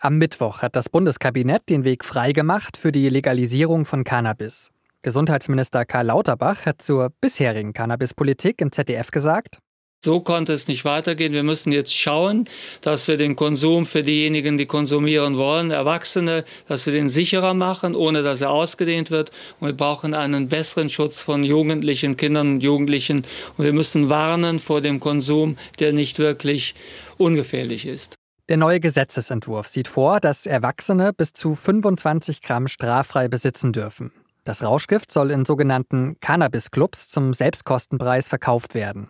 Am 0.00 0.18
Mittwoch 0.18 0.60
hat 0.60 0.74
das 0.74 0.88
Bundeskabinett 0.88 1.68
den 1.70 1.84
Weg 1.84 2.04
freigemacht 2.04 2.76
für 2.76 2.90
die 2.90 3.08
Legalisierung 3.08 3.84
von 3.84 4.02
Cannabis. 4.02 4.72
Gesundheitsminister 5.02 5.84
Karl 5.84 6.06
Lauterbach 6.06 6.66
hat 6.66 6.82
zur 6.82 7.10
bisherigen 7.20 7.74
Cannabispolitik 7.74 8.60
im 8.60 8.72
ZDF 8.72 9.12
gesagt, 9.12 9.60
so 10.04 10.20
konnte 10.20 10.52
es 10.52 10.68
nicht 10.68 10.84
weitergehen. 10.84 11.32
Wir 11.32 11.42
müssen 11.42 11.72
jetzt 11.72 11.94
schauen, 11.94 12.44
dass 12.80 13.08
wir 13.08 13.16
den 13.16 13.36
Konsum 13.36 13.86
für 13.86 14.02
diejenigen, 14.02 14.58
die 14.58 14.66
konsumieren 14.66 15.36
wollen, 15.36 15.70
Erwachsene, 15.70 16.44
dass 16.68 16.86
wir 16.86 16.92
den 16.92 17.08
sicherer 17.08 17.54
machen, 17.54 17.94
ohne 17.94 18.22
dass 18.22 18.40
er 18.40 18.50
ausgedehnt 18.50 19.10
wird. 19.10 19.30
Und 19.60 19.68
wir 19.68 19.76
brauchen 19.76 20.14
einen 20.14 20.48
besseren 20.48 20.88
Schutz 20.88 21.22
von 21.22 21.42
Jugendlichen, 21.42 22.16
Kindern 22.16 22.54
und 22.54 22.62
Jugendlichen. 22.62 23.22
Und 23.56 23.64
wir 23.64 23.72
müssen 23.72 24.08
warnen 24.08 24.58
vor 24.58 24.80
dem 24.80 25.00
Konsum, 25.00 25.56
der 25.80 25.92
nicht 25.92 26.18
wirklich 26.18 26.74
ungefährlich 27.16 27.86
ist. 27.86 28.14
Der 28.50 28.58
neue 28.58 28.78
Gesetzesentwurf 28.78 29.66
sieht 29.66 29.88
vor, 29.88 30.20
dass 30.20 30.44
Erwachsene 30.44 31.14
bis 31.14 31.32
zu 31.32 31.54
25 31.54 32.42
Gramm 32.42 32.66
straffrei 32.66 33.28
besitzen 33.28 33.72
dürfen. 33.72 34.12
Das 34.44 34.62
Rauschgift 34.62 35.10
soll 35.10 35.30
in 35.30 35.46
sogenannten 35.46 36.20
Cannabis-Clubs 36.20 37.08
zum 37.08 37.32
Selbstkostenpreis 37.32 38.28
verkauft 38.28 38.74
werden. 38.74 39.08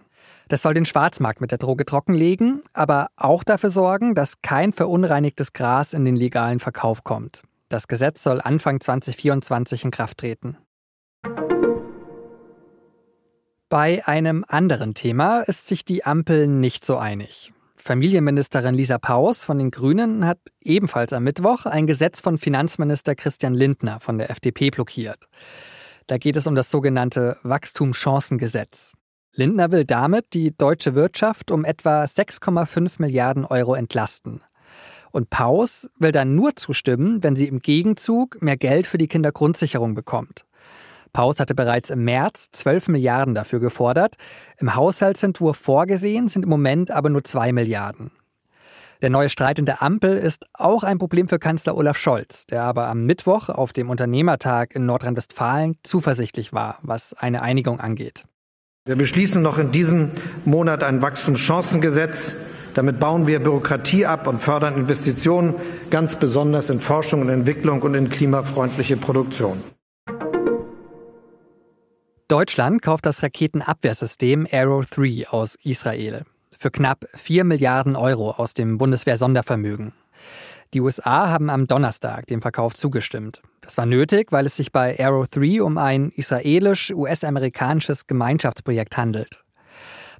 Das 0.48 0.62
soll 0.62 0.74
den 0.74 0.84
Schwarzmarkt 0.84 1.40
mit 1.40 1.50
der 1.50 1.58
Droge 1.58 1.84
trockenlegen, 1.84 2.62
aber 2.72 3.08
auch 3.16 3.44
dafür 3.44 3.70
sorgen, 3.70 4.14
dass 4.14 4.42
kein 4.42 4.72
verunreinigtes 4.72 5.52
Gras 5.52 5.94
in 5.94 6.04
den 6.04 6.16
legalen 6.16 6.60
Verkauf 6.60 7.04
kommt. 7.04 7.42
Das 7.68 7.88
Gesetz 7.88 8.22
soll 8.22 8.40
Anfang 8.40 8.80
2024 8.80 9.84
in 9.84 9.90
Kraft 9.90 10.18
treten. 10.18 10.58
Bei 13.68 14.06
einem 14.06 14.44
anderen 14.46 14.94
Thema 14.94 15.40
ist 15.40 15.66
sich 15.66 15.84
die 15.84 16.04
Ampel 16.04 16.46
nicht 16.46 16.84
so 16.84 16.98
einig. 16.98 17.52
Familienministerin 17.76 18.74
Lisa 18.74 18.98
Paus 18.98 19.44
von 19.44 19.58
den 19.58 19.70
Grünen 19.70 20.26
hat 20.26 20.38
ebenfalls 20.62 21.12
am 21.12 21.24
Mittwoch 21.24 21.66
ein 21.66 21.86
Gesetz 21.86 22.20
von 22.20 22.38
Finanzminister 22.38 23.14
Christian 23.14 23.52
Lindner 23.52 24.00
von 24.00 24.16
der 24.16 24.30
FDP 24.30 24.70
blockiert. 24.70 25.24
Da 26.06 26.18
geht 26.18 26.36
es 26.36 26.46
um 26.46 26.54
das 26.54 26.70
sogenannte 26.70 27.36
Wachstumschancengesetz. 27.42 28.92
Lindner 29.36 29.72
will 29.72 29.84
damit 29.84 30.32
die 30.32 30.56
deutsche 30.56 30.94
Wirtschaft 30.94 31.50
um 31.50 31.64
etwa 31.64 32.04
6,5 32.04 32.94
Milliarden 32.98 33.44
Euro 33.44 33.74
entlasten. 33.74 34.40
Und 35.10 35.30
Paus 35.30 35.90
will 35.98 36.12
dann 36.12 36.34
nur 36.34 36.56
zustimmen, 36.56 37.22
wenn 37.22 37.36
sie 37.36 37.48
im 37.48 37.60
Gegenzug 37.60 38.40
mehr 38.42 38.56
Geld 38.56 38.86
für 38.86 38.98
die 38.98 39.08
Kindergrundsicherung 39.08 39.94
bekommt. 39.94 40.44
Paus 41.12 41.38
hatte 41.38 41.54
bereits 41.54 41.90
im 41.90 42.04
März 42.04 42.50
12 42.52 42.88
Milliarden 42.88 43.34
dafür 43.34 43.60
gefordert. 43.60 44.16
Im 44.58 44.74
Haushaltsentwurf 44.74 45.56
vorgesehen 45.56 46.28
sind 46.28 46.42
im 46.42 46.50
Moment 46.50 46.90
aber 46.90 47.10
nur 47.10 47.22
2 47.22 47.52
Milliarden. 47.52 48.10
Der 49.02 49.10
neue 49.10 49.28
Streit 49.28 49.58
in 49.58 49.66
der 49.66 49.82
Ampel 49.82 50.16
ist 50.16 50.46
auch 50.54 50.82
ein 50.82 50.98
Problem 50.98 51.28
für 51.28 51.38
Kanzler 51.38 51.76
Olaf 51.76 51.98
Scholz, 51.98 52.46
der 52.46 52.62
aber 52.62 52.88
am 52.88 53.04
Mittwoch 53.04 53.48
auf 53.48 53.72
dem 53.72 53.90
Unternehmertag 53.90 54.74
in 54.74 54.86
Nordrhein-Westfalen 54.86 55.76
zuversichtlich 55.82 56.52
war, 56.52 56.78
was 56.82 57.14
eine 57.14 57.42
Einigung 57.42 57.80
angeht. 57.80 58.24
Wir 58.86 58.96
beschließen 58.96 59.40
noch 59.40 59.56
in 59.56 59.72
diesem 59.72 60.10
Monat 60.44 60.82
ein 60.82 61.00
Wachstumschancengesetz. 61.00 62.36
Damit 62.74 63.00
bauen 63.00 63.26
wir 63.26 63.40
Bürokratie 63.40 64.04
ab 64.04 64.26
und 64.26 64.40
fördern 64.40 64.76
Investitionen, 64.76 65.54
ganz 65.88 66.16
besonders 66.16 66.68
in 66.68 66.80
Forschung 66.80 67.22
und 67.22 67.30
Entwicklung 67.30 67.80
und 67.80 67.94
in 67.94 68.10
klimafreundliche 68.10 68.98
Produktion. 68.98 69.58
Deutschland 72.28 72.82
kauft 72.82 73.06
das 73.06 73.22
Raketenabwehrsystem 73.22 74.46
Arrow 74.52 74.84
3 74.84 75.28
aus 75.30 75.56
Israel 75.62 76.26
für 76.58 76.70
knapp 76.70 77.06
4 77.14 77.44
Milliarden 77.44 77.96
Euro 77.96 78.32
aus 78.32 78.52
dem 78.52 78.76
Bundeswehr-Sondervermögen. 78.76 79.94
Die 80.74 80.80
USA 80.80 81.30
haben 81.30 81.50
am 81.50 81.68
Donnerstag 81.68 82.26
dem 82.26 82.42
Verkauf 82.42 82.74
zugestimmt. 82.74 83.42
Das 83.60 83.78
war 83.78 83.86
nötig, 83.86 84.32
weil 84.32 84.44
es 84.44 84.56
sich 84.56 84.72
bei 84.72 84.98
Arrow 84.98 85.28
3 85.28 85.62
um 85.62 85.78
ein 85.78 86.10
israelisch-US-amerikanisches 86.10 88.08
Gemeinschaftsprojekt 88.08 88.96
handelt. 88.96 89.44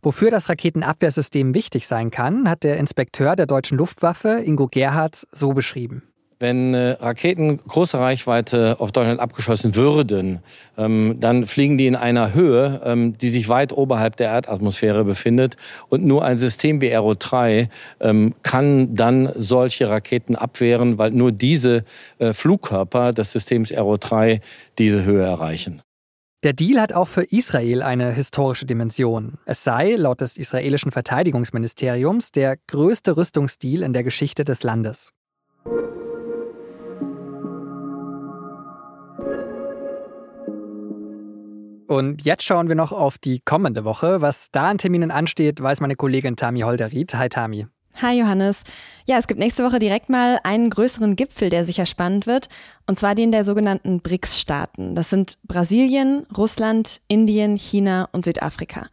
Wofür 0.01 0.31
das 0.31 0.49
Raketenabwehrsystem 0.49 1.55
wichtig 1.55 1.89
sein 1.89 2.13
kann, 2.13 2.49
hat 2.49 2.63
der 2.63 2.77
Inspekteur 2.77 3.35
der 3.35 3.47
deutschen 3.47 3.79
Luftwaffe 3.79 4.43
Ingo 4.45 4.69
Gerhards 4.69 5.27
so 5.33 5.55
beschrieben. 5.55 6.05
Wenn 6.45 6.75
äh, 6.75 6.91
Raketen 7.01 7.57
großer 7.57 7.99
Reichweite 7.99 8.77
auf 8.79 8.93
Deutschland 8.93 9.19
abgeschossen 9.19 9.77
würden, 9.77 10.41
ähm, 10.77 11.17
dann 11.19 11.47
fliegen 11.47 11.79
die 11.79 11.87
in 11.87 11.97
einer 11.97 12.35
Höhe, 12.35 12.83
ähm, 12.85 13.17
die 13.17 13.31
sich 13.31 13.49
weit 13.49 13.73
oberhalb 13.73 14.17
der 14.17 14.29
Erdatmosphäre 14.29 15.05
befindet. 15.05 15.57
Und 15.89 16.05
nur 16.05 16.23
ein 16.23 16.37
System 16.37 16.83
wie 16.83 16.91
Aero 16.93 17.15
3 17.19 17.71
ähm, 18.01 18.35
kann 18.43 18.95
dann 18.95 19.33
solche 19.37 19.89
Raketen 19.89 20.35
abwehren, 20.35 20.99
weil 20.99 21.13
nur 21.13 21.33
diese 21.33 21.85
äh, 22.19 22.35
Flugkörper 22.35 23.15
des 23.15 23.33
Systems 23.33 23.73
Aero 23.73 23.97
3 23.97 24.43
diese 24.79 25.03
Höhe 25.03 25.25
erreichen. 25.25 25.81
Der 26.43 26.53
Deal 26.53 26.79
hat 26.79 26.93
auch 26.93 27.09
für 27.09 27.23
Israel 27.23 27.81
eine 27.83 28.13
historische 28.13 28.67
Dimension. 28.67 29.39
Es 29.47 29.65
sei, 29.65 29.95
laut 29.95 30.21
des 30.21 30.37
israelischen 30.37 30.93
Verteidigungsministeriums, 30.93 32.33
der 32.33 32.59
größte 32.67 33.17
Rüstungsdeal 33.17 33.83
in 33.83 33.95
der 33.95 34.03
Geschichte 34.03 34.45
des 34.45 34.63
Landes. 34.63 35.11
Und 41.87 42.25
jetzt 42.25 42.45
schauen 42.45 42.69
wir 42.69 42.75
noch 42.75 42.93
auf 42.93 43.19
die 43.19 43.41
kommende 43.41 43.85
Woche. 43.85 44.21
Was 44.21 44.51
da 44.51 44.69
an 44.69 44.79
Terminen 44.79 45.11
ansteht, 45.11 45.63
weiß 45.63 45.81
meine 45.81 45.97
Kollegin 45.97 46.37
Tami 46.37 46.61
Holderried. 46.61 47.15
Hi 47.15 47.29
Tami. 47.29 47.67
Hi 48.03 48.19
Johannes. 48.19 48.65
Ja, 49.07 49.19
es 49.19 49.29
gibt 49.29 49.39
nächste 49.39 49.65
Woche 49.65 49.79
direkt 49.79 50.09
mal 50.09 50.41
einen 50.43 50.69
größeren 50.69 51.15
Gipfel, 51.15 51.49
der 51.49 51.65
sicher 51.65 51.87
spannend 51.87 52.27
wird, 52.27 52.49
und 52.89 52.99
zwar 52.99 53.15
den 53.15 53.31
der 53.31 53.45
sogenannten 53.45 54.01
BRICS-Staaten. 54.01 54.97
Das 54.97 55.11
sind 55.11 55.39
Brasilien, 55.45 56.27
Russland, 56.37 57.01
Indien, 57.07 57.57
China 57.57 58.09
und 58.11 58.25
Südafrika. 58.25 58.89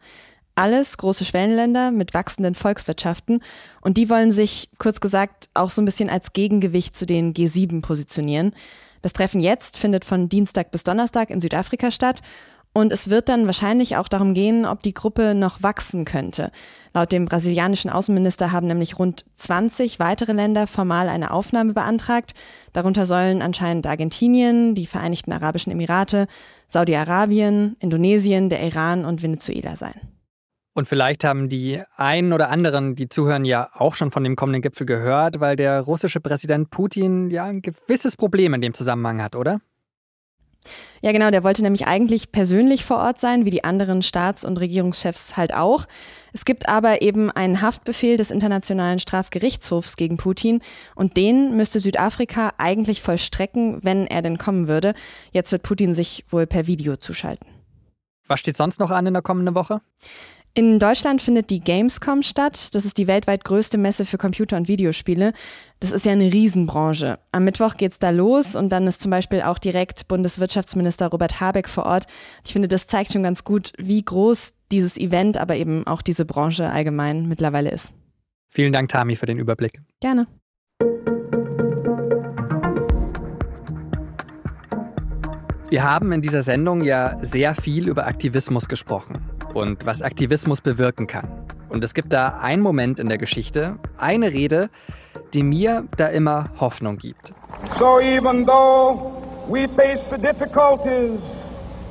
Alles 0.54 0.98
große 0.98 1.24
Schwellenländer 1.24 1.90
mit 1.90 2.14
wachsenden 2.14 2.54
Volkswirtschaften 2.54 3.42
und 3.80 3.96
die 3.96 4.08
wollen 4.08 4.30
sich, 4.30 4.70
kurz 4.78 5.00
gesagt, 5.00 5.48
auch 5.54 5.70
so 5.70 5.82
ein 5.82 5.86
bisschen 5.86 6.10
als 6.10 6.32
Gegengewicht 6.32 6.94
zu 6.94 7.04
den 7.04 7.34
G7 7.34 7.80
positionieren. 7.80 8.54
Das 9.00 9.12
Treffen 9.12 9.40
jetzt 9.40 9.78
findet 9.78 10.04
von 10.04 10.28
Dienstag 10.28 10.70
bis 10.70 10.84
Donnerstag 10.84 11.30
in 11.30 11.40
Südafrika 11.40 11.90
statt 11.90 12.20
und 12.74 12.92
es 12.92 13.10
wird 13.10 13.28
dann 13.28 13.46
wahrscheinlich 13.46 13.96
auch 13.96 14.08
darum 14.08 14.32
gehen, 14.32 14.64
ob 14.64 14.82
die 14.82 14.94
Gruppe 14.94 15.34
noch 15.34 15.62
wachsen 15.62 16.04
könnte. 16.04 16.50
Laut 16.94 17.12
dem 17.12 17.26
brasilianischen 17.26 17.90
Außenminister 17.90 18.52
haben 18.52 18.66
nämlich 18.66 18.98
rund 18.98 19.24
20 19.34 19.98
weitere 19.98 20.32
Länder 20.32 20.66
formal 20.66 21.08
eine 21.08 21.32
Aufnahme 21.32 21.74
beantragt. 21.74 22.32
Darunter 22.72 23.06
sollen 23.06 23.42
anscheinend 23.42 23.86
Argentinien, 23.86 24.74
die 24.74 24.86
Vereinigten 24.86 25.32
Arabischen 25.32 25.72
Emirate, 25.72 26.26
Saudi-Arabien, 26.68 27.76
Indonesien, 27.78 28.48
der 28.48 28.62
Iran 28.62 29.04
und 29.04 29.22
Venezuela 29.22 29.76
sein. 29.76 30.00
Und 30.74 30.88
vielleicht 30.88 31.24
haben 31.24 31.50
die 31.50 31.82
einen 31.96 32.32
oder 32.32 32.48
anderen, 32.48 32.94
die 32.94 33.08
zuhören, 33.08 33.44
ja 33.44 33.68
auch 33.74 33.94
schon 33.94 34.10
von 34.10 34.24
dem 34.24 34.36
kommenden 34.36 34.62
Gipfel 34.62 34.86
gehört, 34.86 35.38
weil 35.40 35.56
der 35.56 35.82
russische 35.82 36.20
Präsident 36.20 36.70
Putin 36.70 37.28
ja 37.28 37.44
ein 37.44 37.60
gewisses 37.60 38.16
Problem 38.16 38.54
in 38.54 38.62
dem 38.62 38.72
Zusammenhang 38.72 39.22
hat, 39.22 39.36
oder? 39.36 39.60
Ja, 41.00 41.12
genau, 41.12 41.30
der 41.30 41.42
wollte 41.42 41.62
nämlich 41.62 41.86
eigentlich 41.86 42.32
persönlich 42.32 42.84
vor 42.84 42.98
Ort 42.98 43.18
sein, 43.18 43.44
wie 43.44 43.50
die 43.50 43.64
anderen 43.64 44.02
Staats- 44.02 44.44
und 44.44 44.58
Regierungschefs 44.58 45.36
halt 45.36 45.54
auch. 45.54 45.86
Es 46.32 46.44
gibt 46.44 46.68
aber 46.68 47.02
eben 47.02 47.30
einen 47.30 47.60
Haftbefehl 47.60 48.16
des 48.16 48.30
Internationalen 48.30 48.98
Strafgerichtshofs 48.98 49.96
gegen 49.96 50.16
Putin 50.16 50.62
und 50.94 51.16
den 51.16 51.56
müsste 51.56 51.80
Südafrika 51.80 52.52
eigentlich 52.58 53.02
vollstrecken, 53.02 53.80
wenn 53.82 54.06
er 54.06 54.22
denn 54.22 54.38
kommen 54.38 54.68
würde. 54.68 54.94
Jetzt 55.32 55.52
wird 55.52 55.62
Putin 55.62 55.94
sich 55.94 56.24
wohl 56.30 56.46
per 56.46 56.66
Video 56.66 56.96
zuschalten. 56.96 57.46
Was 58.28 58.40
steht 58.40 58.56
sonst 58.56 58.78
noch 58.80 58.90
an 58.90 59.06
in 59.06 59.14
der 59.14 59.22
kommenden 59.22 59.54
Woche? 59.54 59.82
In 60.54 60.78
Deutschland 60.78 61.22
findet 61.22 61.48
die 61.48 61.60
Gamescom 61.60 62.22
statt. 62.22 62.74
Das 62.74 62.84
ist 62.84 62.98
die 62.98 63.06
weltweit 63.06 63.42
größte 63.42 63.78
Messe 63.78 64.04
für 64.04 64.18
Computer- 64.18 64.58
und 64.58 64.68
Videospiele. 64.68 65.32
Das 65.80 65.92
ist 65.92 66.04
ja 66.04 66.12
eine 66.12 66.30
Riesenbranche. 66.30 67.18
Am 67.32 67.44
Mittwoch 67.44 67.78
geht's 67.78 67.98
da 67.98 68.10
los 68.10 68.54
und 68.54 68.68
dann 68.68 68.86
ist 68.86 69.00
zum 69.00 69.10
Beispiel 69.10 69.40
auch 69.40 69.58
direkt 69.58 70.08
Bundeswirtschaftsminister 70.08 71.08
Robert 71.08 71.40
Habeck 71.40 71.70
vor 71.70 71.86
Ort. 71.86 72.04
Ich 72.44 72.52
finde, 72.52 72.68
das 72.68 72.86
zeigt 72.86 73.14
schon 73.14 73.22
ganz 73.22 73.44
gut, 73.44 73.72
wie 73.78 74.02
groß 74.02 74.52
dieses 74.70 74.98
Event, 74.98 75.38
aber 75.38 75.56
eben 75.56 75.86
auch 75.86 76.02
diese 76.02 76.26
Branche 76.26 76.68
allgemein 76.68 77.28
mittlerweile 77.28 77.70
ist. 77.70 77.94
Vielen 78.50 78.74
Dank, 78.74 78.90
Tami, 78.90 79.16
für 79.16 79.24
den 79.24 79.38
Überblick. 79.38 79.80
Gerne. 80.00 80.26
Wir 85.70 85.82
haben 85.82 86.12
in 86.12 86.20
dieser 86.20 86.42
Sendung 86.42 86.82
ja 86.82 87.16
sehr 87.24 87.54
viel 87.54 87.88
über 87.88 88.06
Aktivismus 88.06 88.68
gesprochen 88.68 89.32
und 89.54 89.86
was 89.86 90.02
Aktivismus 90.02 90.60
bewirken 90.60 91.06
kann. 91.06 91.28
Und 91.68 91.82
es 91.82 91.94
gibt 91.94 92.12
da 92.12 92.38
einen 92.40 92.62
Moment 92.62 92.98
in 92.98 93.08
der 93.08 93.18
Geschichte, 93.18 93.78
eine 93.98 94.32
Rede, 94.32 94.68
die 95.34 95.42
mir 95.42 95.84
da 95.96 96.08
immer 96.08 96.50
Hoffnung 96.60 96.98
gibt. 96.98 97.32
So 97.78 98.00
even 98.00 98.44
though 98.44 99.12
we 99.48 99.66
face 99.68 100.00
the 100.10 100.18
difficulties 100.18 101.20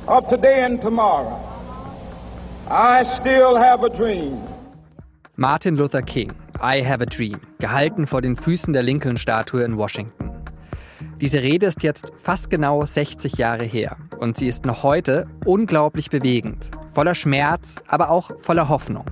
of 0.06 0.28
today 0.28 0.64
and 0.64 0.80
tomorrow, 0.80 1.40
I 2.70 3.04
still 3.04 3.58
have 3.58 3.84
a 3.84 3.88
dream. 3.88 4.38
Martin 5.36 5.76
Luther 5.76 6.02
King, 6.02 6.30
I 6.62 6.84
Have 6.84 7.02
a 7.02 7.06
Dream, 7.06 7.38
gehalten 7.58 8.06
vor 8.06 8.20
den 8.20 8.36
Füßen 8.36 8.72
der 8.72 8.82
Lincoln-Statue 8.82 9.62
in 9.62 9.76
Washington. 9.76 10.30
Diese 11.20 11.42
Rede 11.42 11.66
ist 11.66 11.82
jetzt 11.82 12.12
fast 12.22 12.50
genau 12.50 12.84
60 12.84 13.38
Jahre 13.38 13.64
her 13.64 13.96
und 14.18 14.36
sie 14.36 14.46
ist 14.46 14.66
noch 14.66 14.82
heute 14.82 15.26
unglaublich 15.44 16.10
bewegend, 16.10 16.70
voller 16.92 17.14
Schmerz, 17.14 17.82
aber 17.88 18.10
auch 18.10 18.30
voller 18.38 18.68
Hoffnung. 18.68 19.06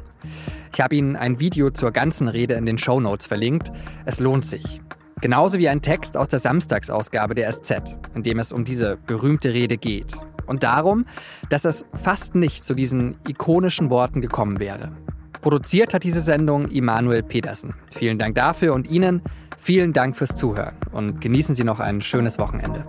Ich 0.73 0.81
habe 0.81 0.95
Ihnen 0.95 1.17
ein 1.17 1.41
Video 1.41 1.71
zur 1.71 1.91
ganzen 1.91 2.29
Rede 2.29 2.55
in 2.55 2.67
den 2.67 2.79
Show 2.79 3.01
Notes 3.01 3.27
verlinkt. 3.27 3.73
Es 4.05 4.21
lohnt 4.21 4.47
sich. 4.47 4.81
Genauso 5.21 5.59
wie 5.59 5.69
ein 5.69 5.83
Text 5.83 6.17
aus 6.17 6.29
der 6.29 6.39
Samstagsausgabe 6.39 7.35
der 7.35 7.51
SZ, 7.53 7.97
in 8.15 8.23
dem 8.23 8.39
es 8.39 8.53
um 8.53 8.65
diese 8.65 8.97
berühmte 9.07 9.53
Rede 9.53 9.77
geht. 9.77 10.15
Und 10.47 10.65
darum, 10.65 11.05
dass 11.49 11.65
es 11.65 11.85
fast 11.95 12.35
nicht 12.35 12.65
zu 12.65 12.75
diesen 12.75 13.17
ikonischen 13.29 13.91
Worten 13.91 14.21
gekommen 14.21 14.59
wäre. 14.61 14.93
Produziert 15.43 15.95
hat 15.95 16.05
diese 16.05 16.21
Sendung 16.21 16.69
Immanuel 16.69 17.23
Petersen. 17.23 17.75
Vielen 17.91 18.19
Dank 18.19 18.35
dafür 18.35 18.75
und 18.75 18.91
Ihnen 18.91 19.23
vielen 19.59 19.93
Dank 19.93 20.17
fürs 20.17 20.35
Zuhören 20.35 20.75
und 20.93 21.21
genießen 21.21 21.55
Sie 21.55 21.65
noch 21.65 21.81
ein 21.81 22.01
schönes 22.01 22.39
Wochenende. 22.39 22.85